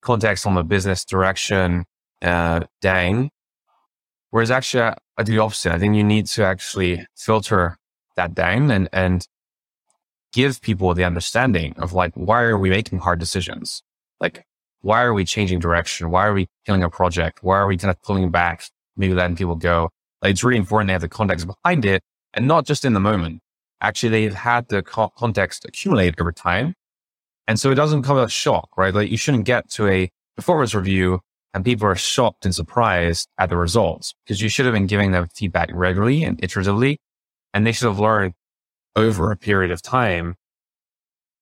[0.03, 1.85] context on the business direction
[2.21, 3.31] uh, down
[4.33, 5.73] Whereas actually, I do the opposite.
[5.73, 7.77] I think you need to actually filter
[8.17, 9.29] that down and, and
[10.33, 13.83] give people the understanding of like, why are we making hard decisions?
[14.21, 14.47] Like,
[14.81, 16.11] why are we changing direction?
[16.11, 17.43] Why are we killing a project?
[17.43, 18.65] Why are we kind of pulling back,
[18.97, 19.91] maybe letting people go?
[20.23, 23.01] Like, it's really important they have the context behind it and not just in the
[23.01, 23.43] moment.
[23.83, 26.73] Actually, they've had the co- context accumulate over time.
[27.47, 28.95] And so it doesn't come as a shock, right?
[28.95, 31.21] Like you shouldn't get to a performance review
[31.55, 35.13] and people are shocked and surprised at the results because you should have been giving
[35.13, 36.97] them feedback regularly and iteratively.
[37.53, 38.35] And they should have learned
[38.97, 40.37] over a period of time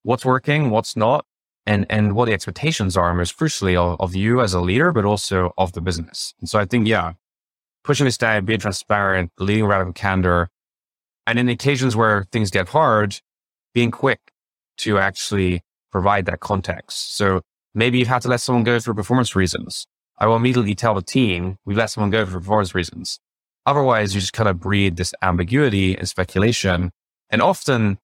[0.03, 1.25] what's working, what's not,
[1.65, 5.05] and, and what the expectations are most crucially of, of you as a leader, but
[5.05, 6.33] also of the business.
[6.39, 7.13] And so I think, yeah,
[7.83, 10.49] pushing this down, being transparent, leading radical candor,
[11.27, 13.19] and in occasions where things get hard,
[13.73, 14.19] being quick
[14.77, 17.15] to actually provide that context.
[17.15, 17.41] So
[17.73, 19.85] maybe you've had to let someone go for performance reasons.
[20.21, 23.19] I will immediately tell the team we let someone go for performance reasons.
[23.65, 26.91] Otherwise, you just kind of breed this ambiguity and speculation.
[27.31, 27.97] And often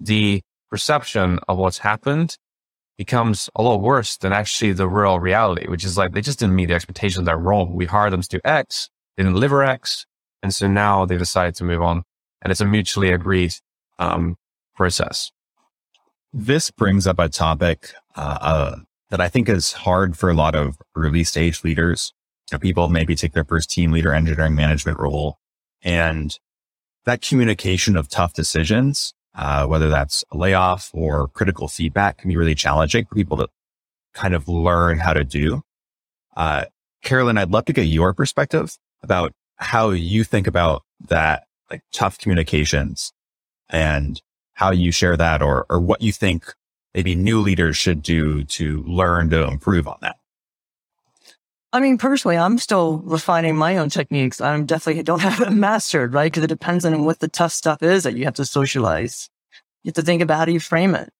[0.00, 2.36] the perception of what's happened
[2.98, 6.56] becomes a lot worse than actually the real reality, which is like they just didn't
[6.56, 7.74] meet the expectations They're wrong.
[7.76, 10.06] We hired them to do X, they didn't deliver X.
[10.42, 12.02] And so now they decided to move on.
[12.42, 13.54] And it's a mutually agreed
[14.00, 14.34] um,
[14.74, 15.30] process.
[16.32, 18.76] This brings up a topic uh, uh,
[19.10, 22.12] that I think is hard for a lot of early stage leaders.
[22.50, 25.38] You know, people maybe take their first team leader engineering management role
[25.82, 26.38] and
[27.04, 32.36] that communication of tough decisions, uh, whether that's a layoff or critical feedback can be
[32.36, 33.48] really challenging for people to
[34.14, 35.62] kind of learn how to do.
[36.36, 36.64] Uh,
[37.02, 42.18] Carolyn, I'd love to get your perspective about how you think about that, like tough
[42.18, 43.12] communications
[43.68, 44.20] and
[44.54, 46.54] how you share that or, or what you think
[46.94, 50.16] maybe new leaders should do to learn to improve on that?
[51.72, 54.40] I mean, personally, I'm still refining my own techniques.
[54.40, 56.30] I'm definitely don't have it mastered, right?
[56.30, 59.28] Because it depends on what the tough stuff is that you have to socialize.
[59.82, 61.10] You have to think about how do you frame it.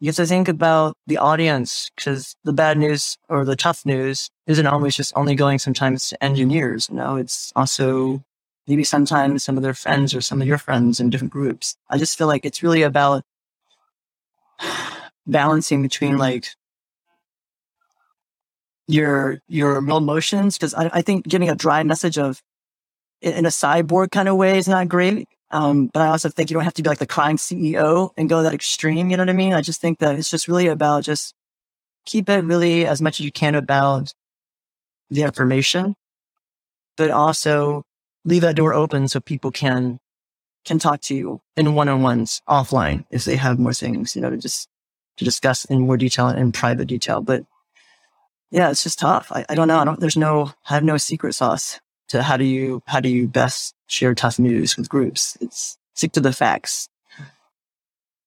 [0.00, 4.30] You have to think about the audience because the bad news or the tough news
[4.46, 6.88] isn't always just only going sometimes to engineers.
[6.88, 8.24] You know, it's also
[8.66, 11.76] maybe sometimes some of their friends or some of your friends in different groups.
[11.90, 13.24] I just feel like it's really about
[15.26, 16.48] balancing between like
[18.88, 22.42] your your emotions because I, I think giving a dry message of
[23.20, 25.28] in a cyborg kind of way is not great.
[25.50, 28.28] Um, but I also think you don't have to be like the crying CEO and
[28.28, 29.10] go that extreme.
[29.10, 29.52] You know what I mean?
[29.52, 31.34] I just think that it's just really about just
[32.06, 34.12] keep it really as much as you can about
[35.10, 35.94] the information,
[36.96, 37.84] but also
[38.24, 39.98] leave that door open so people can
[40.64, 44.22] can talk to you in one on ones offline if they have more things, you
[44.22, 44.68] know, to just
[45.22, 47.20] to discuss in more detail and in private detail.
[47.20, 47.44] But
[48.50, 49.30] yeah, it's just tough.
[49.32, 49.78] I, I don't know.
[49.78, 53.08] I don't, there's no, I have no secret sauce to how do you, how do
[53.08, 55.38] you best share tough news with groups?
[55.40, 56.88] It's stick to the facts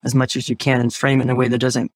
[0.04, 1.92] as much as you can and frame it in a way that doesn't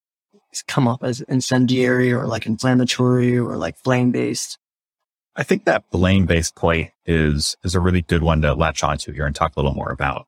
[0.66, 4.58] come up as incendiary or like inflammatory or like blame based.
[5.36, 9.12] I think that blame based play is, is a really good one to latch onto
[9.12, 10.26] here and talk a little more about.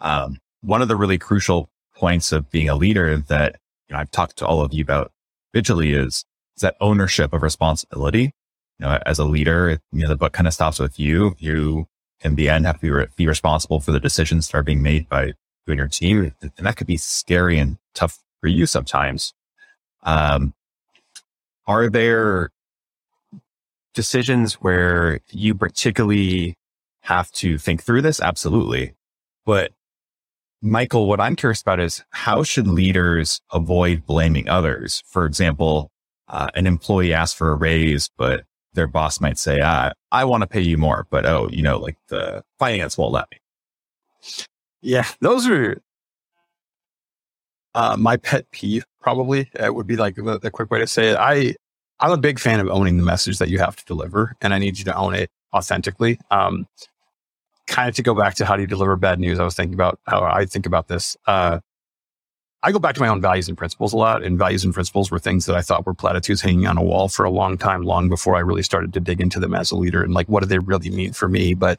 [0.00, 3.56] Um, one of the really crucial points of being a leader that
[3.88, 5.12] you know, I've talked to all of you about
[5.52, 6.24] Vigily is,
[6.56, 8.32] is that ownership of responsibility.
[8.78, 11.36] You know, as a leader, you know, the book kind of stops with you.
[11.38, 11.86] You
[12.20, 14.82] in the end have to be, re- be responsible for the decisions that are being
[14.82, 15.34] made by you
[15.68, 16.32] and your team.
[16.40, 19.32] And that could be scary and tough for you sometimes.
[20.02, 20.54] Um,
[21.66, 22.50] are there
[23.94, 26.56] decisions where you particularly
[27.02, 28.20] have to think through this?
[28.20, 28.94] Absolutely.
[29.46, 29.72] But
[30.64, 35.02] Michael, what I'm curious about is how should leaders avoid blaming others?
[35.06, 35.90] For example,
[36.28, 40.40] uh, an employee asks for a raise, but their boss might say, ah, I want
[40.40, 43.36] to pay you more, but oh, you know, like the finance won't let me.
[44.80, 45.82] Yeah, those are
[47.74, 48.86] uh, my pet peeve.
[49.02, 51.18] Probably it would be like a quick way to say it.
[51.18, 51.56] I
[52.00, 54.58] I'm a big fan of owning the message that you have to deliver, and I
[54.58, 56.18] need you to own it authentically.
[56.30, 56.66] Um,
[57.66, 59.38] kind of to go back to how do you deliver bad news?
[59.38, 61.16] I was thinking about how I think about this.
[61.26, 61.60] Uh,
[62.62, 65.10] I go back to my own values and principles a lot, and values and principles
[65.10, 67.82] were things that I thought were platitudes hanging on a wall for a long time,
[67.82, 70.42] long before I really started to dig into them as a leader and like, what
[70.42, 71.52] do they really mean for me?
[71.52, 71.78] But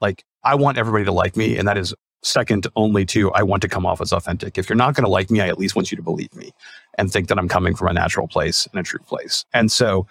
[0.00, 3.60] like, I want everybody to like me, and that is second only to I want
[3.62, 4.56] to come off as authentic.
[4.56, 6.52] If you're not going to like me, I at least want you to believe me
[6.96, 9.44] and think that I'm coming from a natural place and a true place.
[9.52, 10.06] And so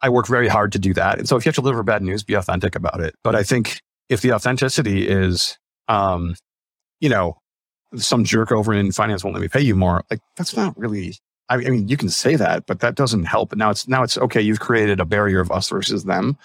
[0.00, 1.18] I work very hard to do that.
[1.18, 3.14] And so if you have to deliver bad news, be authentic about it.
[3.22, 3.80] But I think
[4.12, 5.58] if the authenticity is,
[5.88, 6.36] um,
[7.00, 7.38] you know,
[7.96, 10.04] some jerk over in finance won't let me pay you more.
[10.10, 11.14] Like that's not really.
[11.48, 13.54] I mean, you can say that, but that doesn't help.
[13.54, 14.40] Now it's now it's okay.
[14.40, 16.38] You've created a barrier of us versus them,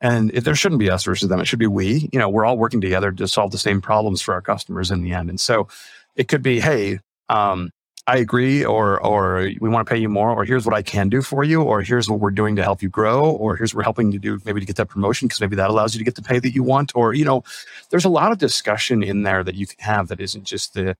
[0.00, 1.40] and if there shouldn't be us versus them.
[1.40, 2.08] It should be we.
[2.12, 5.02] You know, we're all working together to solve the same problems for our customers in
[5.02, 5.30] the end.
[5.30, 5.68] And so,
[6.16, 6.98] it could be, hey,
[7.28, 7.70] um,
[8.06, 11.08] I agree, or or we want to pay you more, or here's what I can
[11.08, 13.78] do for you, or here's what we're doing to help you grow, or here's what
[13.78, 16.04] we're helping you do maybe to get that promotion because maybe that allows you to
[16.04, 17.42] get the pay that you want, or you know,
[17.90, 20.94] there's a lot of discussion in there that you can have that isn't just the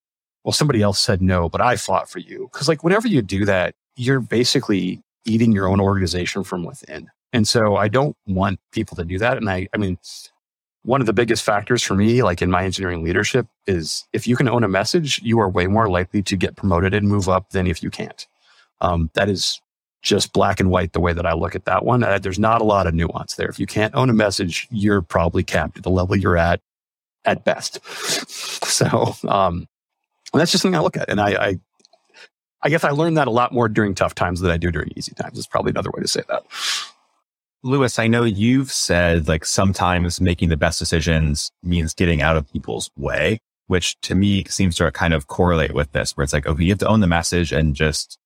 [0.44, 2.48] well somebody else said no, but I fought for you.
[2.50, 7.46] Because like whenever you do that, you're basically eating your own organization from within, and
[7.46, 9.98] so I don't want people to do that, and I I mean
[10.84, 14.36] one of the biggest factors for me, like in my engineering leadership, is if you
[14.36, 17.50] can own a message, you are way more likely to get promoted and move up
[17.50, 18.26] than if you can't.
[18.80, 19.60] Um, that is
[20.02, 22.04] just black and white the way that I look at that one.
[22.04, 23.48] Uh, there's not a lot of nuance there.
[23.48, 26.60] If you can't own a message, you're probably capped at the level you're at
[27.24, 27.80] at best.
[28.66, 29.66] so um,
[30.34, 31.60] that's just something I look at, and I, I
[32.62, 34.90] I guess I learned that a lot more during tough times than I do during
[34.96, 35.38] easy times.
[35.38, 36.44] Is probably another way to say that.
[37.64, 42.52] Louis, I know you've said like sometimes making the best decisions means getting out of
[42.52, 46.46] people's way, which to me seems to kind of correlate with this, where it's like,
[46.46, 48.18] okay, you have to own the message and just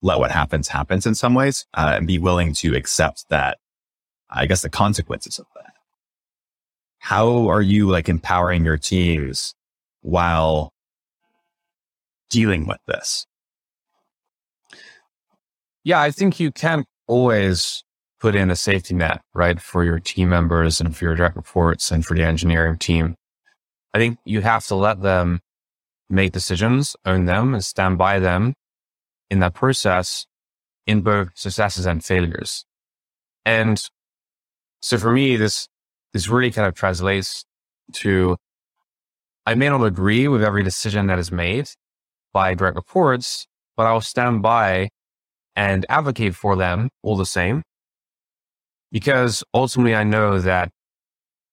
[0.00, 3.58] let what happens happens in some ways uh, and be willing to accept that,
[4.30, 5.72] I guess, the consequences of that.
[7.00, 9.56] How are you like empowering your teams
[10.02, 10.72] while
[12.30, 13.26] dealing with this?
[15.82, 17.82] Yeah, I think you can always
[18.22, 21.90] put in a safety net, right, for your team members and for your direct reports
[21.90, 23.16] and for the engineering team.
[23.92, 25.40] I think you have to let them
[26.08, 28.54] make decisions, own them, and stand by them
[29.28, 30.24] in that process
[30.86, 32.64] in both successes and failures.
[33.44, 33.82] And
[34.80, 35.66] so for me, this,
[36.12, 37.44] this really kind of translates
[37.94, 38.36] to
[39.44, 41.70] I may not agree with every decision that is made
[42.32, 44.90] by direct reports, but I'll stand by
[45.56, 47.64] and advocate for them all the same
[48.92, 50.70] because ultimately I know that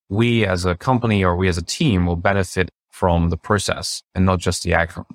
[0.09, 4.25] we as a company or we as a team will benefit from the process and
[4.25, 5.05] not just the outcome.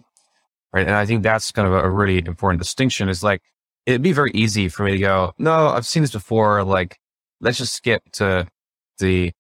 [0.73, 0.87] Right.
[0.87, 3.43] And I think that's kind of a really important distinction is like,
[3.87, 6.65] it'd be very easy for me to go, no, I've seen this before.
[6.65, 6.99] Like,
[7.41, 8.49] let's just skip to
[8.99, 9.33] the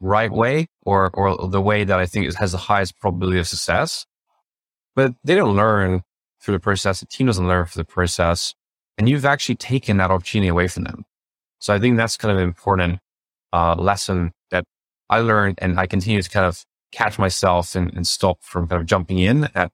[0.00, 4.06] right way or, or the way that I think has the highest probability of success.
[4.96, 6.02] But they don't learn
[6.42, 7.00] through the process.
[7.00, 8.54] The team doesn't learn through the process.
[8.98, 11.04] And you've actually taken that opportunity away from them.
[11.60, 12.98] So I think that's kind of an important
[13.52, 14.64] uh, lesson that
[15.08, 18.80] I learned and I continue to kind of catch myself and, and stop from kind
[18.80, 19.70] of jumping in at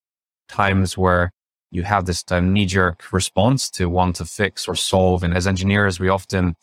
[0.49, 1.31] times where
[1.71, 5.23] you have this knee jerk response to want to fix or solve.
[5.23, 6.55] And as engineers, we often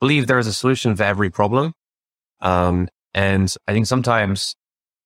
[0.00, 1.72] believe there is a solution for every problem.
[2.40, 4.54] Um, and I think sometimes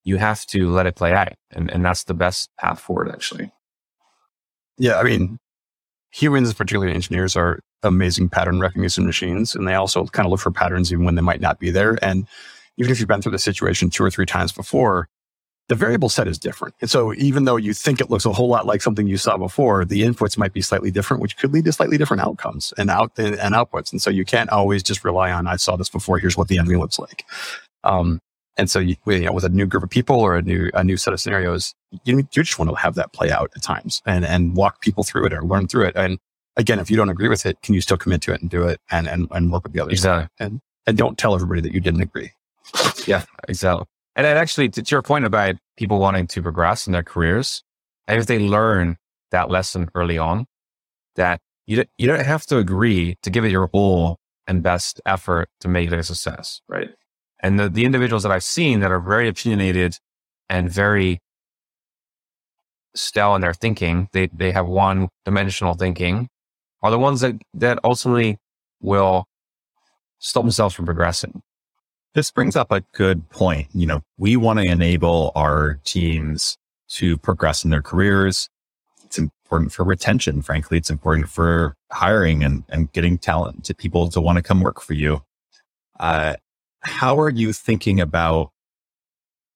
[0.04, 1.32] you have to let it play out.
[1.50, 3.52] And, and that's the best path forward, actually.
[4.78, 4.98] Yeah.
[4.98, 5.38] I mean,
[6.10, 9.54] humans, particularly engineers, are amazing pattern recognition machines.
[9.54, 11.98] And they also kind of look for patterns even when they might not be there.
[12.02, 12.26] And
[12.76, 15.08] even if you've been through the situation two or three times before,
[15.68, 16.74] the variable set is different.
[16.80, 19.36] And so even though you think it looks a whole lot like something you saw
[19.36, 22.90] before, the inputs might be slightly different, which could lead to slightly different outcomes and
[22.90, 23.92] out and outputs.
[23.92, 26.18] And so you can't always just rely on, I saw this before.
[26.18, 27.24] Here's what the enemy looks like.
[27.84, 28.20] Um,
[28.58, 30.84] and so you, you, know, with a new group of people or a new, a
[30.84, 31.74] new set of scenarios,
[32.04, 35.04] you, you just want to have that play out at times and, and walk people
[35.04, 35.96] through it or learn through it.
[35.96, 36.18] And
[36.56, 38.66] again, if you don't agree with it, can you still commit to it and do
[38.66, 39.92] it and, and, and work with the others?
[39.92, 40.28] Exactly.
[40.38, 42.32] And, and don't tell everybody that you didn't agree.
[43.06, 43.86] yeah, exactly.
[44.16, 47.62] And then actually to, to your point about people wanting to progress in their careers,
[48.08, 48.98] if they learn
[49.30, 50.46] that lesson early on,
[51.16, 55.00] that you don't, you don't have to agree to give it your all and best
[55.06, 56.90] effort to make it a success, right?
[57.40, 59.98] And the, the individuals that I've seen that are very opinionated
[60.48, 61.20] and very
[62.94, 66.28] stale in their thinking, they, they have one dimensional thinking
[66.82, 68.38] are the ones that, that ultimately
[68.80, 69.26] will
[70.18, 71.42] stop themselves from progressing.
[72.14, 73.68] This brings up a good point.
[73.72, 76.58] You know, we want to enable our teams
[76.90, 78.48] to progress in their careers.
[79.04, 80.42] It's important for retention.
[80.42, 84.60] Frankly, it's important for hiring and, and getting talent to people to want to come
[84.60, 85.22] work for you.
[85.98, 86.34] Uh,
[86.80, 88.50] how are you thinking about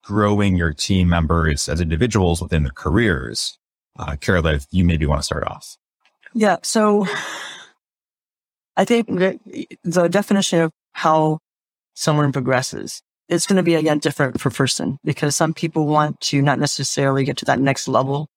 [0.03, 3.59] growing your team members as individuals within their careers?
[3.99, 5.77] Uh, if you maybe want to start off.
[6.37, 6.57] Yeah.
[6.61, 7.07] So
[8.75, 11.39] I think the definition of how
[11.95, 16.43] someone progresses, it's going to be again different for person because some people want to
[16.43, 18.27] not necessarily get to that next level,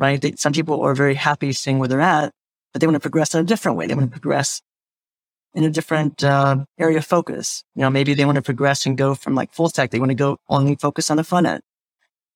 [0.00, 0.36] right?
[0.40, 2.32] Some people are very happy seeing where they're at,
[2.72, 3.86] but they want to progress in a different way.
[3.86, 4.60] They want to progress
[5.54, 7.62] in a different uh, area of focus.
[7.76, 9.92] You know, maybe they want to progress and go from like full stack.
[9.92, 11.62] They want to go only focus on the front end,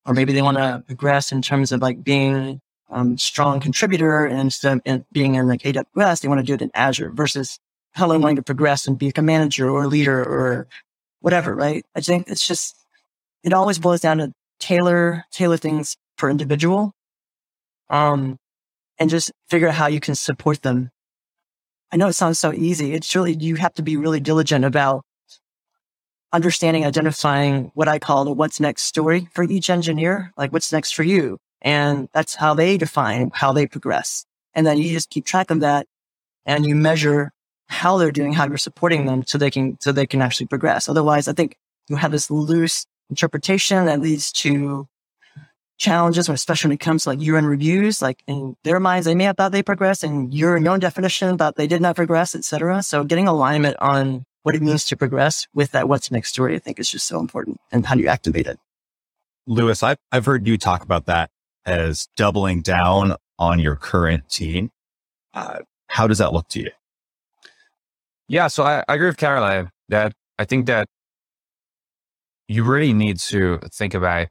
[0.06, 2.60] or maybe they want to progress in terms of like being
[2.92, 6.62] um, strong contributor and instead of being in like AWS, they want to do it
[6.62, 7.58] in Azure versus
[7.92, 10.68] Helen wanting to progress and be like a manager or a leader or
[11.20, 11.84] whatever, right?
[11.94, 12.76] I think it's just,
[13.42, 16.92] it always boils down to tailor, tailor things per individual.
[17.90, 18.38] Um,
[18.98, 20.90] and just figure out how you can support them.
[21.90, 22.94] I know it sounds so easy.
[22.94, 25.02] It's really, you have to be really diligent about
[26.32, 30.32] understanding, identifying what I call the what's next story for each engineer.
[30.36, 31.38] Like what's next for you?
[31.62, 34.26] And that's how they define how they progress.
[34.54, 35.86] And then you just keep track of that
[36.44, 37.32] and you measure
[37.68, 40.88] how they're doing, how you're supporting them so they can, so they can actually progress.
[40.88, 41.56] Otherwise, I think
[41.88, 44.88] you have this loose interpretation that leads to
[45.78, 48.02] challenges, especially when it comes to like end reviews.
[48.02, 51.56] Like in their minds, they may have thought they progressed and your own definition thought
[51.56, 52.82] they did not progress, etc.
[52.82, 56.58] So getting alignment on what it means to progress with that what's next story, I
[56.58, 57.60] think is just so important.
[57.70, 58.58] And how do you activate it?
[59.46, 61.30] Lewis, I've, I've heard you talk about that
[61.64, 64.70] as doubling down on your current team.
[65.34, 66.70] Uh, how does that look to you?
[68.28, 70.88] Yeah, so I, I agree with Caroline that I think that
[72.48, 74.28] you really need to think about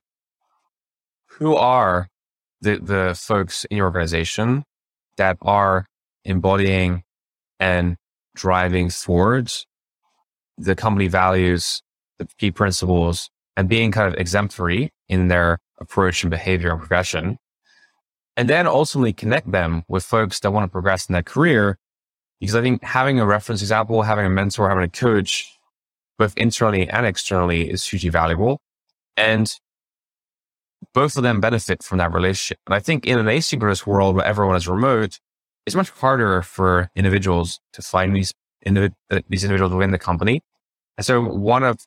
[1.28, 2.08] who are
[2.62, 4.64] the, the folks in your organization
[5.18, 5.86] that are
[6.26, 7.04] embodying
[7.60, 7.98] and
[8.36, 9.66] driving towards
[10.58, 11.82] the company values,
[12.20, 17.38] the key principles, and being kind of exemplary in their approach and behavior and progression.
[18.38, 21.78] And then ultimately connect them with folks that want to progress in their career.
[22.40, 25.52] Because I think having a reference example, having a mentor, having a coach,
[26.18, 28.62] both internally and externally is hugely valuable.
[29.18, 29.54] And
[30.94, 32.60] both of them benefit from that relationship.
[32.66, 35.20] And I think in an asynchronous world where everyone is remote,
[35.66, 38.34] it's much harder for individuals to find these,
[38.66, 40.42] indiv- uh, these individuals within the company.
[40.98, 41.78] And so one of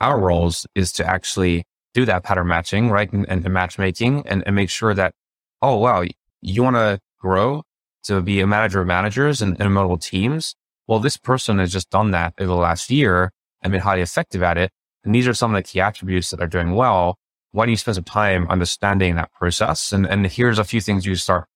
[0.00, 1.64] our roles is to actually
[1.94, 3.12] do that pattern matching, right?
[3.12, 5.14] And, and, matchmaking and, and, make sure that,
[5.60, 6.04] oh, wow,
[6.40, 7.62] you want to grow
[8.04, 10.54] to be a manager of managers and, and multiple teams.
[10.86, 13.30] Well, this person has just done that over the last year
[13.62, 14.70] and been highly effective at it.
[15.04, 17.16] And these are some of the key attributes that are doing well.
[17.52, 19.92] Why don't you spend some time understanding that process?
[19.92, 21.46] And, and here's a few things you start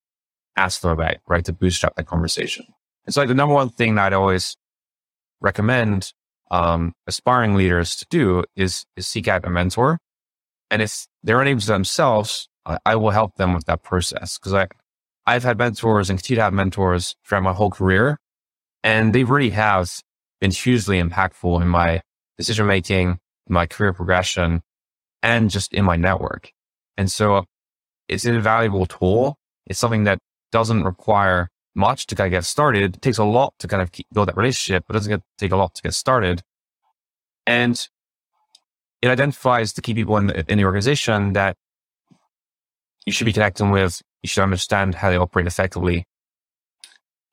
[0.56, 1.44] asking them about, right?
[1.44, 2.66] To bootstrap that conversation.
[3.06, 4.56] It's like the number one thing that I'd always
[5.40, 6.12] recommend
[6.50, 9.98] um, aspiring leaders to do is, is seek out a mentor
[10.70, 14.54] and if they're unable to themselves, I, I will help them with that process because
[14.54, 14.68] I,
[15.26, 18.18] I've had mentors and continue to have mentors throughout my whole career,
[18.82, 19.90] and they really have
[20.40, 22.02] been hugely impactful in my
[22.38, 24.62] decision making, my career progression,
[25.22, 26.52] and just in my network.
[26.96, 27.44] And so
[28.08, 29.36] it's an invaluable tool.
[29.66, 30.18] It's something that
[30.52, 32.82] doesn't require much to kind of get started.
[32.94, 35.52] It takes a lot to kind of build that relationship, but it doesn't get, take
[35.52, 36.42] a lot to get started.
[37.46, 37.88] And
[39.02, 41.56] it identifies the key people in the, in the organization that
[43.04, 44.02] you should be connecting with.
[44.22, 46.04] You should understand how they operate effectively.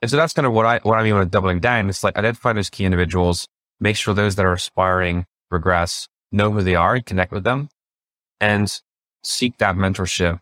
[0.02, 1.90] And so that's kind of what I, what I mean with doubling down.
[1.90, 3.48] It's like identify those key individuals,
[3.80, 7.70] make sure those that are aspiring regress, know who they are, connect with them
[8.42, 8.82] and
[9.24, 10.40] seek that mentorship,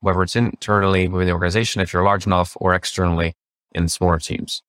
[0.00, 3.34] whether it's internally within the organization, if you're large enough or externally
[3.72, 4.62] in smaller teams.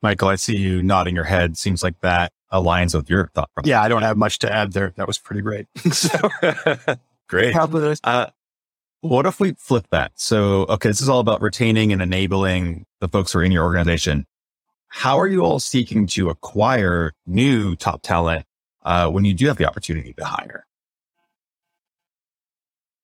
[0.00, 1.58] Michael, I see you nodding your head.
[1.58, 3.68] Seems like that aligns with your thought process.
[3.68, 4.94] Yeah, I don't have much to add there.
[4.96, 5.66] That was pretty great.
[5.92, 6.30] so,
[7.28, 7.54] great.
[8.04, 8.26] Uh,
[9.00, 10.12] what if we flip that?
[10.14, 13.64] So, okay, this is all about retaining and enabling the folks who are in your
[13.64, 14.26] organization.
[14.88, 18.46] How are you all seeking to acquire new top talent
[18.82, 20.66] uh, when you do have the opportunity to hire?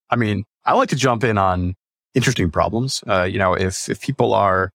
[0.09, 1.75] I mean, I like to jump in on
[2.13, 3.03] interesting problems.
[3.07, 4.71] Uh, you know, if if people are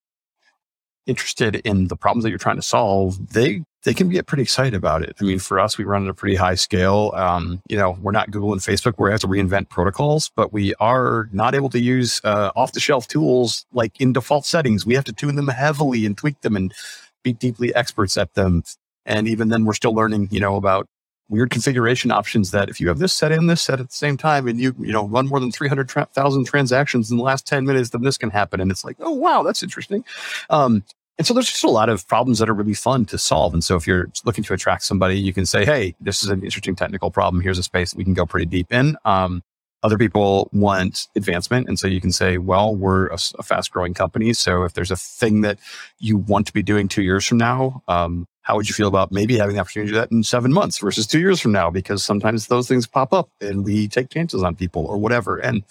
[1.06, 4.74] interested in the problems that you're trying to solve, they they can get pretty excited
[4.74, 5.16] about it.
[5.20, 7.12] I mean, for us, we run at a pretty high scale.
[7.14, 10.52] Um, you know, we're not Google and Facebook where we have to reinvent protocols, but
[10.52, 14.84] we are not able to use uh, off the shelf tools like in default settings.
[14.84, 16.74] We have to tune them heavily and tweak them and
[17.22, 18.64] be deeply experts at them.
[19.04, 20.88] And even then, we're still learning, you know, about
[21.28, 24.16] weird configuration options that if you have this set and this set at the same
[24.16, 27.90] time and you, you know, run more than 300,000 transactions in the last 10 minutes,
[27.90, 28.60] then this can happen.
[28.60, 30.04] And it's like, oh, wow, that's interesting.
[30.50, 30.84] Um,
[31.18, 33.54] and so there's just a lot of problems that are really fun to solve.
[33.54, 36.42] And so if you're looking to attract somebody, you can say, Hey, this is an
[36.42, 37.42] interesting technical problem.
[37.42, 38.96] Here's a space that we can go pretty deep in.
[39.04, 39.42] Um,
[39.82, 41.68] other people want advancement.
[41.68, 44.32] And so you can say, well, we're a, a fast growing company.
[44.32, 45.58] So if there's a thing that
[46.00, 49.12] you want to be doing two years from now, um, how would you feel about
[49.12, 51.70] maybe having the opportunity to do that in seven months versus two years from now?
[51.70, 55.36] Because sometimes those things pop up and we take chances on people or whatever.
[55.36, 55.62] And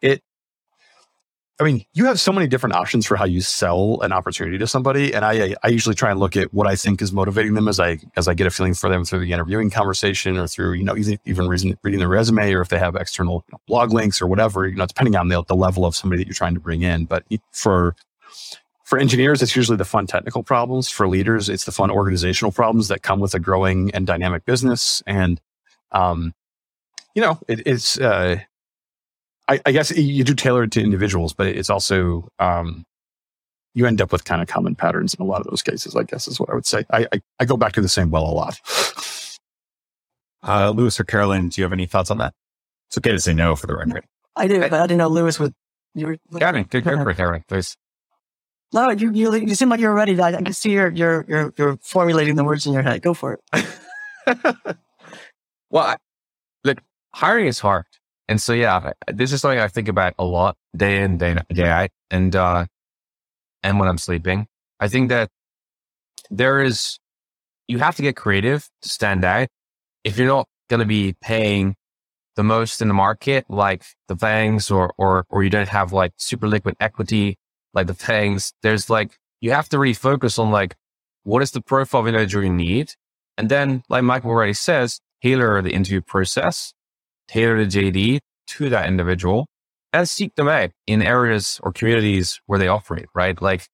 [0.00, 0.22] it,
[1.60, 4.66] I mean, you have so many different options for how you sell an opportunity to
[4.66, 7.68] somebody, and I I usually try and look at what I think is motivating them
[7.68, 10.72] as I as I get a feeling for them through the interviewing conversation or through
[10.72, 14.22] you know even even reason, reading their resume or if they have external blog links
[14.22, 16.60] or whatever you know depending on the the level of somebody that you're trying to
[16.60, 17.04] bring in.
[17.04, 17.94] But for
[18.84, 20.88] for engineers, it's usually the fun technical problems.
[20.88, 25.02] For leaders, it's the fun organizational problems that come with a growing and dynamic business.
[25.06, 25.40] And
[25.92, 26.32] um,
[27.14, 28.40] you know, it, it's uh,
[29.50, 32.84] I, I, guess you do tailor it to individuals, but it's also um,
[33.74, 35.96] you end up with kind of common patterns in a lot of those cases.
[35.96, 36.84] I guess is what I would say.
[36.90, 38.60] I I, I go back to the same well a lot.
[40.44, 42.32] uh, Lewis or Carolyn, do you have any thoughts on that?
[42.88, 44.04] It's okay to say no for the record.
[44.36, 45.52] I do, but I didn't know Lewis would.
[45.94, 47.76] You were, Kevin, good, good for Kevin, please.
[48.72, 50.20] No, you, you you seem like you're ready.
[50.20, 53.02] I, I can see you're you're you're you're formulating the words in your head.
[53.02, 53.66] Go for it.
[55.70, 55.96] well, I,
[56.62, 56.78] look,
[57.12, 57.86] hiring is hard.
[58.30, 61.68] And so, yeah, this is something I think about a lot day in, day, day
[61.68, 62.66] out and, uh,
[63.64, 64.46] and when I'm sleeping.
[64.78, 65.30] I think that
[66.30, 67.00] there is,
[67.66, 69.48] you have to get creative to stand out.
[70.04, 71.74] If you're not going to be paying
[72.36, 76.12] the most in the market, like the FANGs or, or, or you don't have like
[76.16, 77.36] super liquid equity,
[77.74, 80.76] like the FANGs, there's like, you have to really focus on like,
[81.24, 82.92] what is the profile of individual you need?
[83.36, 86.74] And then, like Michael already says, tailor the interview process
[87.30, 88.18] tailor the JD
[88.48, 89.46] to that individual
[89.92, 93.40] and seek them out in areas or communities where they operate, right?
[93.40, 93.66] Like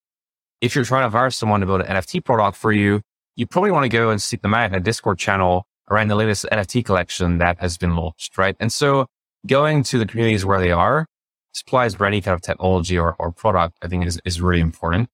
[0.61, 3.01] if you're trying to hire someone to build an NFT product for you,
[3.37, 6.15] you probably want to go and seek them out in a Discord channel around the
[6.15, 8.57] latest NFT collection that has been launched, right?
[8.59, 9.07] And so
[9.47, 11.07] going to the communities where they are,
[11.53, 15.09] supplies for any kind of technology or, or product, I think is, is really important.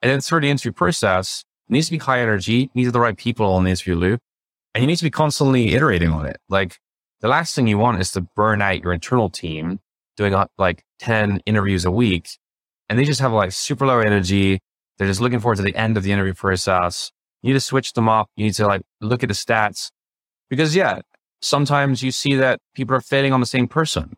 [0.00, 3.46] And then through the interview process, needs to be high energy, needs the right people
[3.46, 4.20] on the interview loop,
[4.74, 6.38] and you need to be constantly iterating on it.
[6.48, 6.78] Like
[7.22, 9.78] the last thing you want is to burn out your internal team
[10.16, 12.28] doing uh, like 10 interviews a week
[12.90, 14.60] and they just have like super low energy.
[14.98, 17.10] They're just looking forward to the end of the interview process.
[17.40, 18.28] You need to switch them up.
[18.36, 19.90] You need to like look at the stats
[20.50, 21.00] because yeah,
[21.40, 24.14] sometimes you see that people are failing on the same person.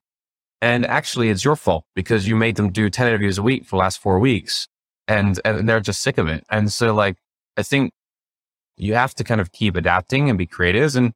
[0.62, 3.76] And actually it's your fault because you made them do 10 interviews a week for
[3.76, 4.66] the last four weeks
[5.06, 6.42] and, and they're just sick of it.
[6.50, 7.16] And so like,
[7.56, 7.92] I think
[8.78, 10.96] you have to kind of keep adapting and be creative.
[10.96, 11.12] And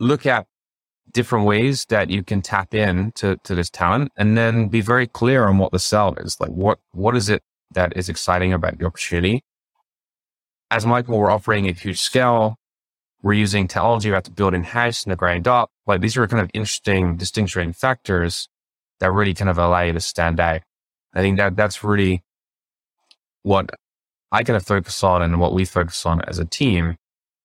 [0.00, 0.46] look at
[1.12, 5.06] different ways that you can tap in to, to this talent and then be very
[5.06, 6.40] clear on what the sell is.
[6.40, 7.42] Like what, what is it
[7.72, 9.42] that is exciting about the opportunity?
[10.70, 12.56] As Michael, we're offering at huge scale.
[13.22, 15.70] We're using technology have to build in house and the grind up.
[15.86, 18.48] Like these are kind of interesting distinguishing factors
[19.00, 20.62] that really kind of allow you to stand out.
[21.14, 22.22] I think that that's really
[23.42, 23.70] what
[24.32, 26.96] I kind of focus on and what we focus on as a team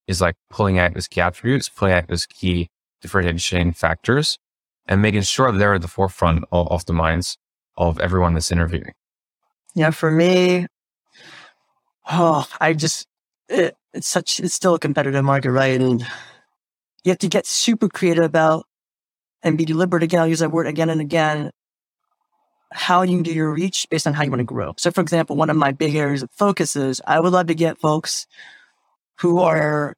[0.09, 2.67] is like pulling out those key attributes, pulling out those key
[2.99, 4.39] differentiating factors
[4.87, 7.37] and making sure they're at the forefront of, of the minds
[7.77, 8.91] of everyone that's interviewing.
[9.75, 10.65] Yeah, for me,
[12.11, 13.05] oh, I just,
[13.49, 15.79] it, it's such, it's still a competitive market, right?
[15.79, 16.01] And
[17.03, 18.65] you have to get super creative about
[19.43, 20.21] and be deliberate again.
[20.21, 21.51] I'll use that word again and again.
[22.71, 24.73] How you do your reach based on how you want to grow.
[24.77, 27.55] So, for example, one of my big areas of focus is I would love to
[27.55, 28.25] get folks
[29.19, 29.95] who are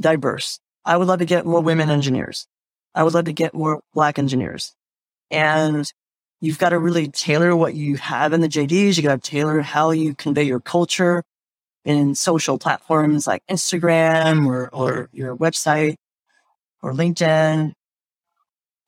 [0.00, 0.60] diverse.
[0.84, 2.46] I would love to get more women engineers.
[2.94, 4.74] I would love to get more black engineers.
[5.30, 5.90] And
[6.40, 8.96] you've got to really tailor what you have in the JDs.
[8.96, 11.22] You got to tailor how you convey your culture
[11.84, 15.96] in social platforms like Instagram or, or your website
[16.82, 17.72] or LinkedIn.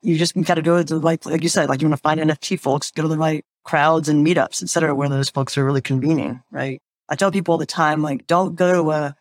[0.01, 2.01] You just got to go to the right, like you said, like you want to
[2.01, 5.57] find NFT folks, go to the right crowds and meetups, et cetera, where those folks
[5.57, 6.79] are really convening, right?
[7.07, 9.15] I tell people all the time, like, don't go to a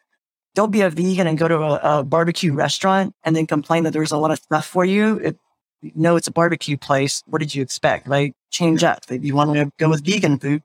[0.54, 3.92] don't be a vegan and go to a, a, barbecue restaurant and then complain that
[3.92, 5.18] there's a lot of stuff for you.
[5.18, 5.36] If
[5.82, 8.08] you know it's a barbecue place, what did you expect?
[8.08, 8.34] Right?
[8.50, 9.04] Change up.
[9.08, 10.62] If you want to go with vegan food,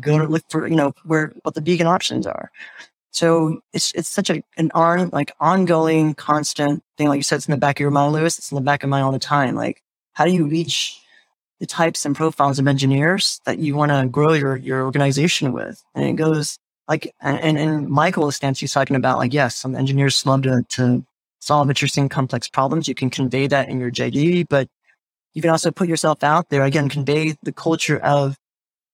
[0.00, 2.50] go to look for, you know, where what the vegan options are.
[3.10, 7.08] So it's it's such a an on like ongoing, constant thing.
[7.08, 8.38] Like you said, it's in the back of your mind, Lewis.
[8.38, 9.54] It's in the back of mine all the time.
[9.54, 11.00] Like, how do you reach
[11.58, 15.82] the types and profiles of engineers that you want to grow your your organization with?
[15.94, 16.58] And it goes
[16.88, 21.04] like, and, and Michael's stance, he's talking about like, yes, some engineers love to, to
[21.40, 22.88] solve interesting, complex problems.
[22.88, 24.68] You can convey that in your JD, but
[25.34, 28.36] you can also put yourself out there again, convey the culture of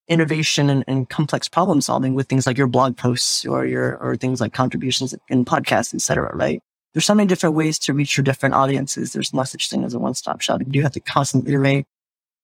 [0.08, 4.16] innovation and, and, complex problem solving with things like your blog posts or your, or
[4.16, 6.34] things like contributions in podcasts, etc.
[6.36, 6.60] Right.
[6.92, 9.12] There's so many different ways to reach your different audiences.
[9.12, 10.60] There's no such thing as a one stop shop.
[10.60, 11.86] You do have to constantly iterate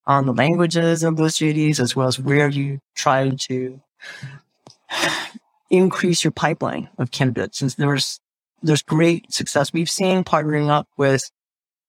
[0.07, 3.81] on the languages of those JDs as well as where you try to
[5.71, 7.59] increase your pipeline of candidates.
[7.59, 8.21] Since there's,
[8.63, 11.31] there's great success we've seen partnering up with,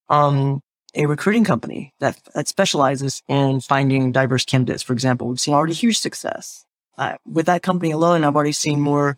[0.08, 0.60] um,
[0.94, 4.82] a recruiting company that, that specializes in finding diverse candidates.
[4.82, 6.64] For example, we've seen already huge success.
[6.98, 9.16] Uh, with that company alone, I've already seen more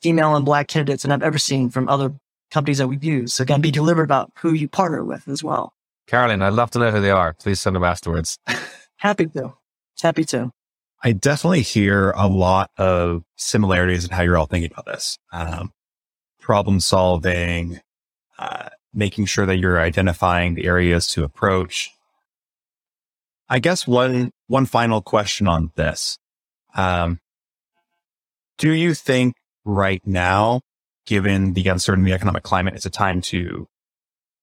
[0.00, 2.14] female and black candidates than I've ever seen from other
[2.50, 3.34] companies that we've used.
[3.34, 5.72] So again, be deliberate about who you partner with as well.
[6.06, 7.34] Carolyn, I'd love to know who they are.
[7.34, 8.38] Please send them afterwards.
[8.98, 9.54] Happy to.
[10.00, 10.52] Happy to.
[11.06, 15.20] I definitely hear a lot of similarities in how you're all thinking about this.
[15.32, 15.70] Um,
[16.40, 17.78] problem solving,
[18.40, 21.92] uh, making sure that you're identifying the areas to approach.
[23.48, 26.18] I guess one, one final question on this.
[26.74, 27.20] Um,
[28.58, 29.34] do you think
[29.64, 30.62] right now,
[31.06, 33.68] given the uncertainty economic climate, it's a time to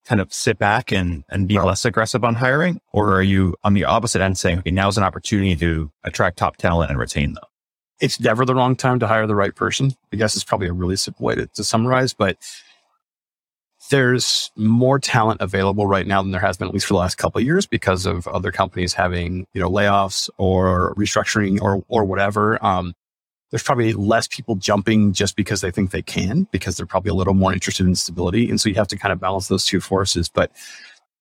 [0.06, 2.80] kind of sit back and, and be less aggressive on hiring?
[2.92, 6.58] Or are you on the opposite end saying, okay, now's an opportunity to attract top
[6.58, 7.44] talent and retain them?
[8.00, 9.94] It's never the wrong time to hire the right person.
[10.12, 12.38] I guess it's probably a really simple way to, to summarize, but
[13.90, 17.18] there's more talent available right now than there has been at least for the last
[17.18, 22.06] couple of years because of other companies having you know layoffs or restructuring or or
[22.06, 22.94] whatever um,
[23.54, 27.14] there's probably less people jumping just because they think they can, because they're probably a
[27.14, 28.50] little more interested in stability.
[28.50, 30.28] And so you have to kind of balance those two forces.
[30.28, 30.52] But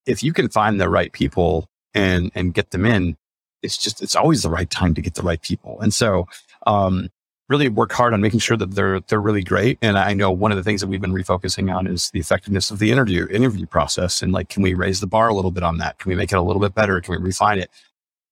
[0.06, 3.18] if you can find the right people and, and get them in,
[3.62, 5.78] it's just, it's always the right time to get the right people.
[5.82, 6.26] And so,
[6.66, 7.10] um,
[7.50, 9.76] really work hard on making sure that they're, they're really great.
[9.82, 12.70] And I know one of the things that we've been refocusing on is the effectiveness
[12.70, 14.22] of the interview, interview process.
[14.22, 15.98] And like, can we raise the bar a little bit on that?
[15.98, 16.98] Can we make it a little bit better?
[17.02, 17.68] Can we refine it?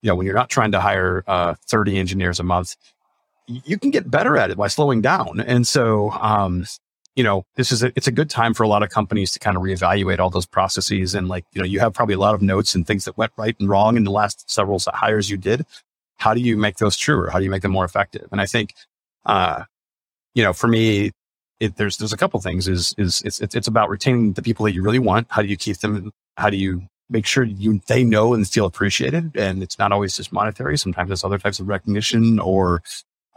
[0.01, 2.77] You know, when you're not trying to hire, uh, 30 engineers a month,
[3.65, 5.41] you can get better at it by slowing down.
[5.41, 6.67] And so, um,
[7.17, 9.39] you know, this is a, it's a good time for a lot of companies to
[9.39, 11.15] kind of reevaluate all those processes.
[11.15, 13.33] And like, you know, you have probably a lot of notes and things that went
[13.37, 15.67] right and wrong in the last several hires you did.
[16.19, 17.31] How do you make those truer?
[17.31, 18.29] How do you make them more effective?
[18.31, 18.75] And I think,
[19.27, 19.65] uh,
[20.35, 21.11] you know, for me,
[21.59, 22.69] it, there's there's a couple things.
[22.69, 25.27] Is is it's it's about retaining the people that you really want.
[25.31, 26.13] How do you keep them?
[26.37, 29.37] How do you make sure you they know and feel appreciated?
[29.37, 30.79] And it's not always just monetary.
[30.79, 32.83] Sometimes it's other types of recognition or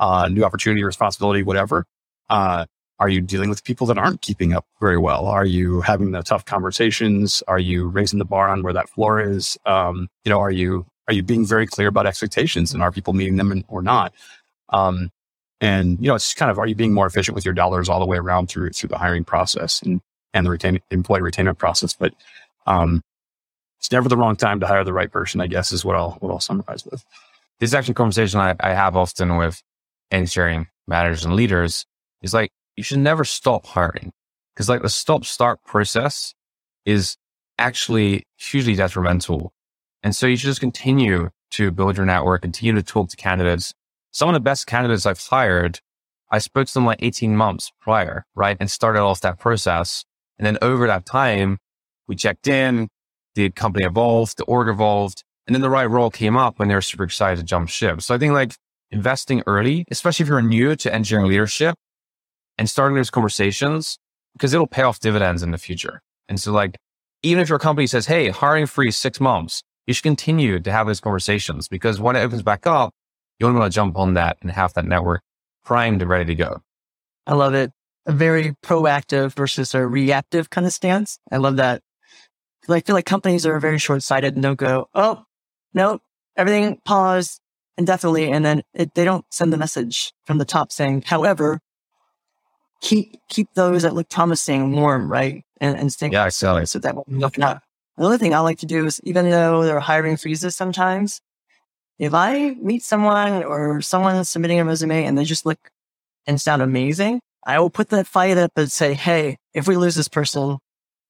[0.03, 1.85] uh, new opportunity, responsibility, whatever.
[2.29, 2.65] Uh,
[2.99, 5.27] are you dealing with people that aren't keeping up very well?
[5.27, 7.41] Are you having the tough conversations?
[7.47, 9.57] Are you raising the bar on where that floor is?
[9.65, 13.13] Um, you know, are you are you being very clear about expectations and are people
[13.13, 14.13] meeting them or not?
[14.69, 15.09] Um,
[15.61, 18.01] and you know, it's kind of are you being more efficient with your dollars all
[18.01, 20.01] the way around through through the hiring process and
[20.33, 21.93] and the retain, employee retainment process?
[21.93, 22.13] But
[22.67, 23.01] um,
[23.79, 25.39] it's never the wrong time to hire the right person.
[25.39, 27.05] I guess is what I'll what I'll summarize with.
[27.61, 29.63] This is actually a conversation I, I have often with
[30.13, 31.85] engineering managers and leaders
[32.21, 34.11] is like, you should never stop hiring
[34.53, 36.33] because like the stop start process
[36.85, 37.17] is
[37.57, 39.51] actually hugely detrimental.
[40.01, 43.73] And so you should just continue to build your network, continue to talk to candidates.
[44.11, 45.79] Some of the best candidates I've hired,
[46.31, 48.57] I spoke to them like 18 months prior, right?
[48.59, 50.03] And started off that process.
[50.37, 51.59] And then over that time,
[52.07, 52.89] we checked in,
[53.35, 56.75] the company evolved, the org evolved, and then the right role came up and they
[56.75, 58.01] were super excited to jump ship.
[58.01, 58.55] So I think like
[58.93, 61.75] investing early, especially if you're new to engineering leadership
[62.57, 63.97] and starting those conversations
[64.33, 66.01] because it'll pay off dividends in the future.
[66.29, 66.77] And so like,
[67.23, 70.87] even if your company says, Hey, hiring freeze six months, you should continue to have
[70.87, 72.93] those conversations because when it opens back up,
[73.39, 75.21] you only want to jump on that and have that network
[75.65, 76.61] primed and ready to go.
[77.25, 77.71] I love it.
[78.05, 81.19] A very proactive versus a reactive kind of stance.
[81.31, 81.81] I love that.
[82.69, 85.23] I feel like companies are very short sighted and they'll go, Oh,
[85.73, 85.99] no,
[86.37, 87.39] everything pause
[87.77, 88.31] indefinitely.
[88.31, 91.59] And then it, they don't send the message from the top saying, however,
[92.81, 95.43] keep, keep those that look promising warm, right?
[95.59, 96.65] And, and stay yeah, exactly.
[96.65, 97.63] so that will look up.
[97.97, 101.21] Another thing I like to do is even though there are hiring freezes sometimes,
[101.99, 105.69] if I meet someone or someone submitting a resume and they just look
[106.25, 109.95] and sound amazing, I will put that fight up and say, Hey, if we lose
[109.95, 110.57] this person,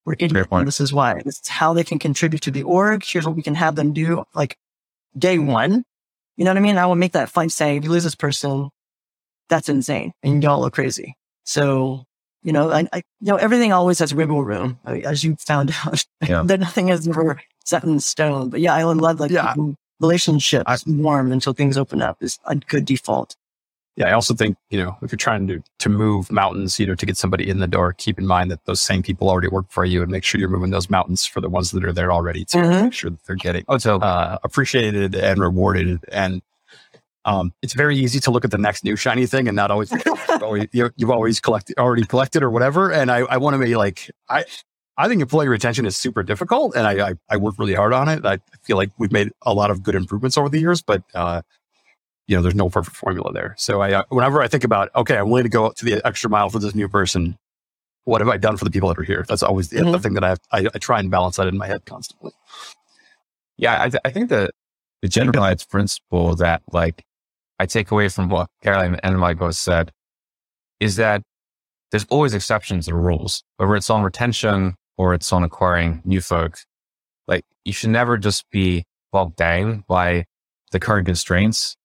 [0.05, 0.49] we're idiots.
[0.65, 1.21] This is why.
[1.23, 3.05] This is how they can contribute to the org.
[3.05, 4.57] Here's what we can have them do like
[5.17, 5.83] day one.
[6.37, 6.77] You know what I mean?
[6.77, 8.69] I will make that fight saying, if you lose this person,
[9.49, 11.15] that's insane and y'all look crazy.
[11.43, 12.05] So,
[12.41, 16.05] you know, I, I, you know, everything always has wiggle room, as you found out.
[16.27, 16.43] Yeah.
[16.43, 18.49] that nothing is ever set in stone.
[18.49, 19.53] But yeah, I love like yeah.
[19.99, 23.35] relationships I, warm until things open up is a good default.
[23.95, 26.95] Yeah, I also think, you know, if you're trying to, to move mountains, you know,
[26.95, 29.67] to get somebody in the door, keep in mind that those same people already work
[29.69, 32.11] for you and make sure you're moving those mountains for the ones that are there
[32.11, 32.83] already to Mhm.
[32.85, 36.03] make sure that they're getting Oh, so uh, appreciated and rewarded.
[36.11, 36.41] And
[37.25, 39.91] um, it's very easy to look at the next new shiny thing and not always,
[40.05, 42.91] you've always, you've always collected, already collected or whatever.
[42.91, 44.43] And I, I want to be like, I,
[44.97, 48.09] I think employee retention is super difficult and I, I, I work really hard on
[48.09, 48.25] it.
[48.25, 51.43] I feel like we've made a lot of good improvements over the years, but, uh,
[52.27, 53.55] you know, there's no perfect formula there.
[53.57, 56.29] So I, uh, whenever I think about, okay, I'm willing to go to the extra
[56.29, 57.37] mile for this new person.
[58.05, 59.23] What have I done for the people that are here?
[59.27, 60.01] That's always the, the Mhm.
[60.03, 62.31] thing that I, have, I, I try and balance that in my head constantly.
[63.57, 64.51] Yeah, I, th- I think that
[65.01, 67.03] the generalized principle that like
[67.59, 69.91] I take away from what Caroline and both said
[70.79, 71.21] is that
[71.91, 76.65] there's always exceptions to rules, whether it's on retention or it's on acquiring new folks.
[77.27, 80.25] Like you should never just be bogged down by
[80.71, 81.75] the current constraints.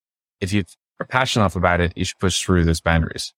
[0.41, 0.65] If you
[1.01, 3.33] are passionate enough about it, you should push through those boundaries.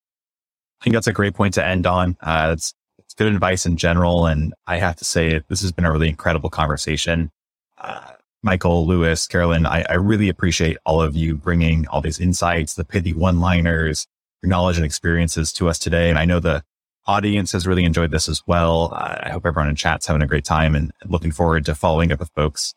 [0.81, 2.17] I think that's a great point to end on.
[2.21, 4.27] Uh, it's, it's good advice in general.
[4.27, 7.31] And I have to say, this has been a really incredible conversation.
[7.79, 12.75] Uh, Michael, Lewis, Carolyn, I, I really appreciate all of you bringing all these insights,
[12.75, 14.07] the pithy one liners,
[14.43, 16.09] your knowledge and experiences to us today.
[16.09, 16.63] And I know the
[17.07, 18.93] audience has really enjoyed this as well.
[18.95, 22.21] I hope everyone in chat's having a great time and looking forward to following up
[22.21, 22.73] with folks.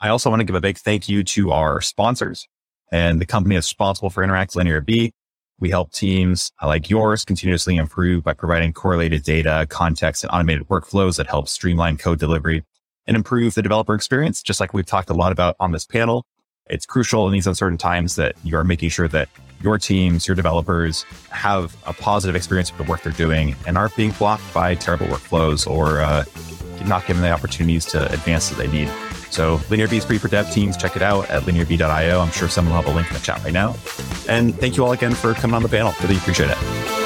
[0.00, 2.46] I also want to give a big thank you to our sponsors
[2.92, 5.12] and the company is responsible for Interact LinearB.
[5.60, 11.16] We help teams like yours continuously improve by providing correlated data, context, and automated workflows
[11.16, 12.64] that help streamline code delivery
[13.06, 14.42] and improve the developer experience.
[14.42, 16.24] Just like we've talked a lot about on this panel,
[16.66, 19.28] it's crucial in these uncertain times that you are making sure that
[19.60, 23.96] your teams, your developers have a positive experience with the work they're doing and aren't
[23.96, 26.24] being blocked by terrible workflows or uh,
[26.86, 28.88] not given the opportunities to advance that they need.
[29.30, 30.76] So LinearB is free for dev teams.
[30.76, 32.20] Check it out at linearb.io.
[32.20, 33.76] I'm sure someone will have a link in the chat right now.
[34.28, 35.94] And thank you all again for coming on the panel.
[36.02, 36.97] Really appreciate it.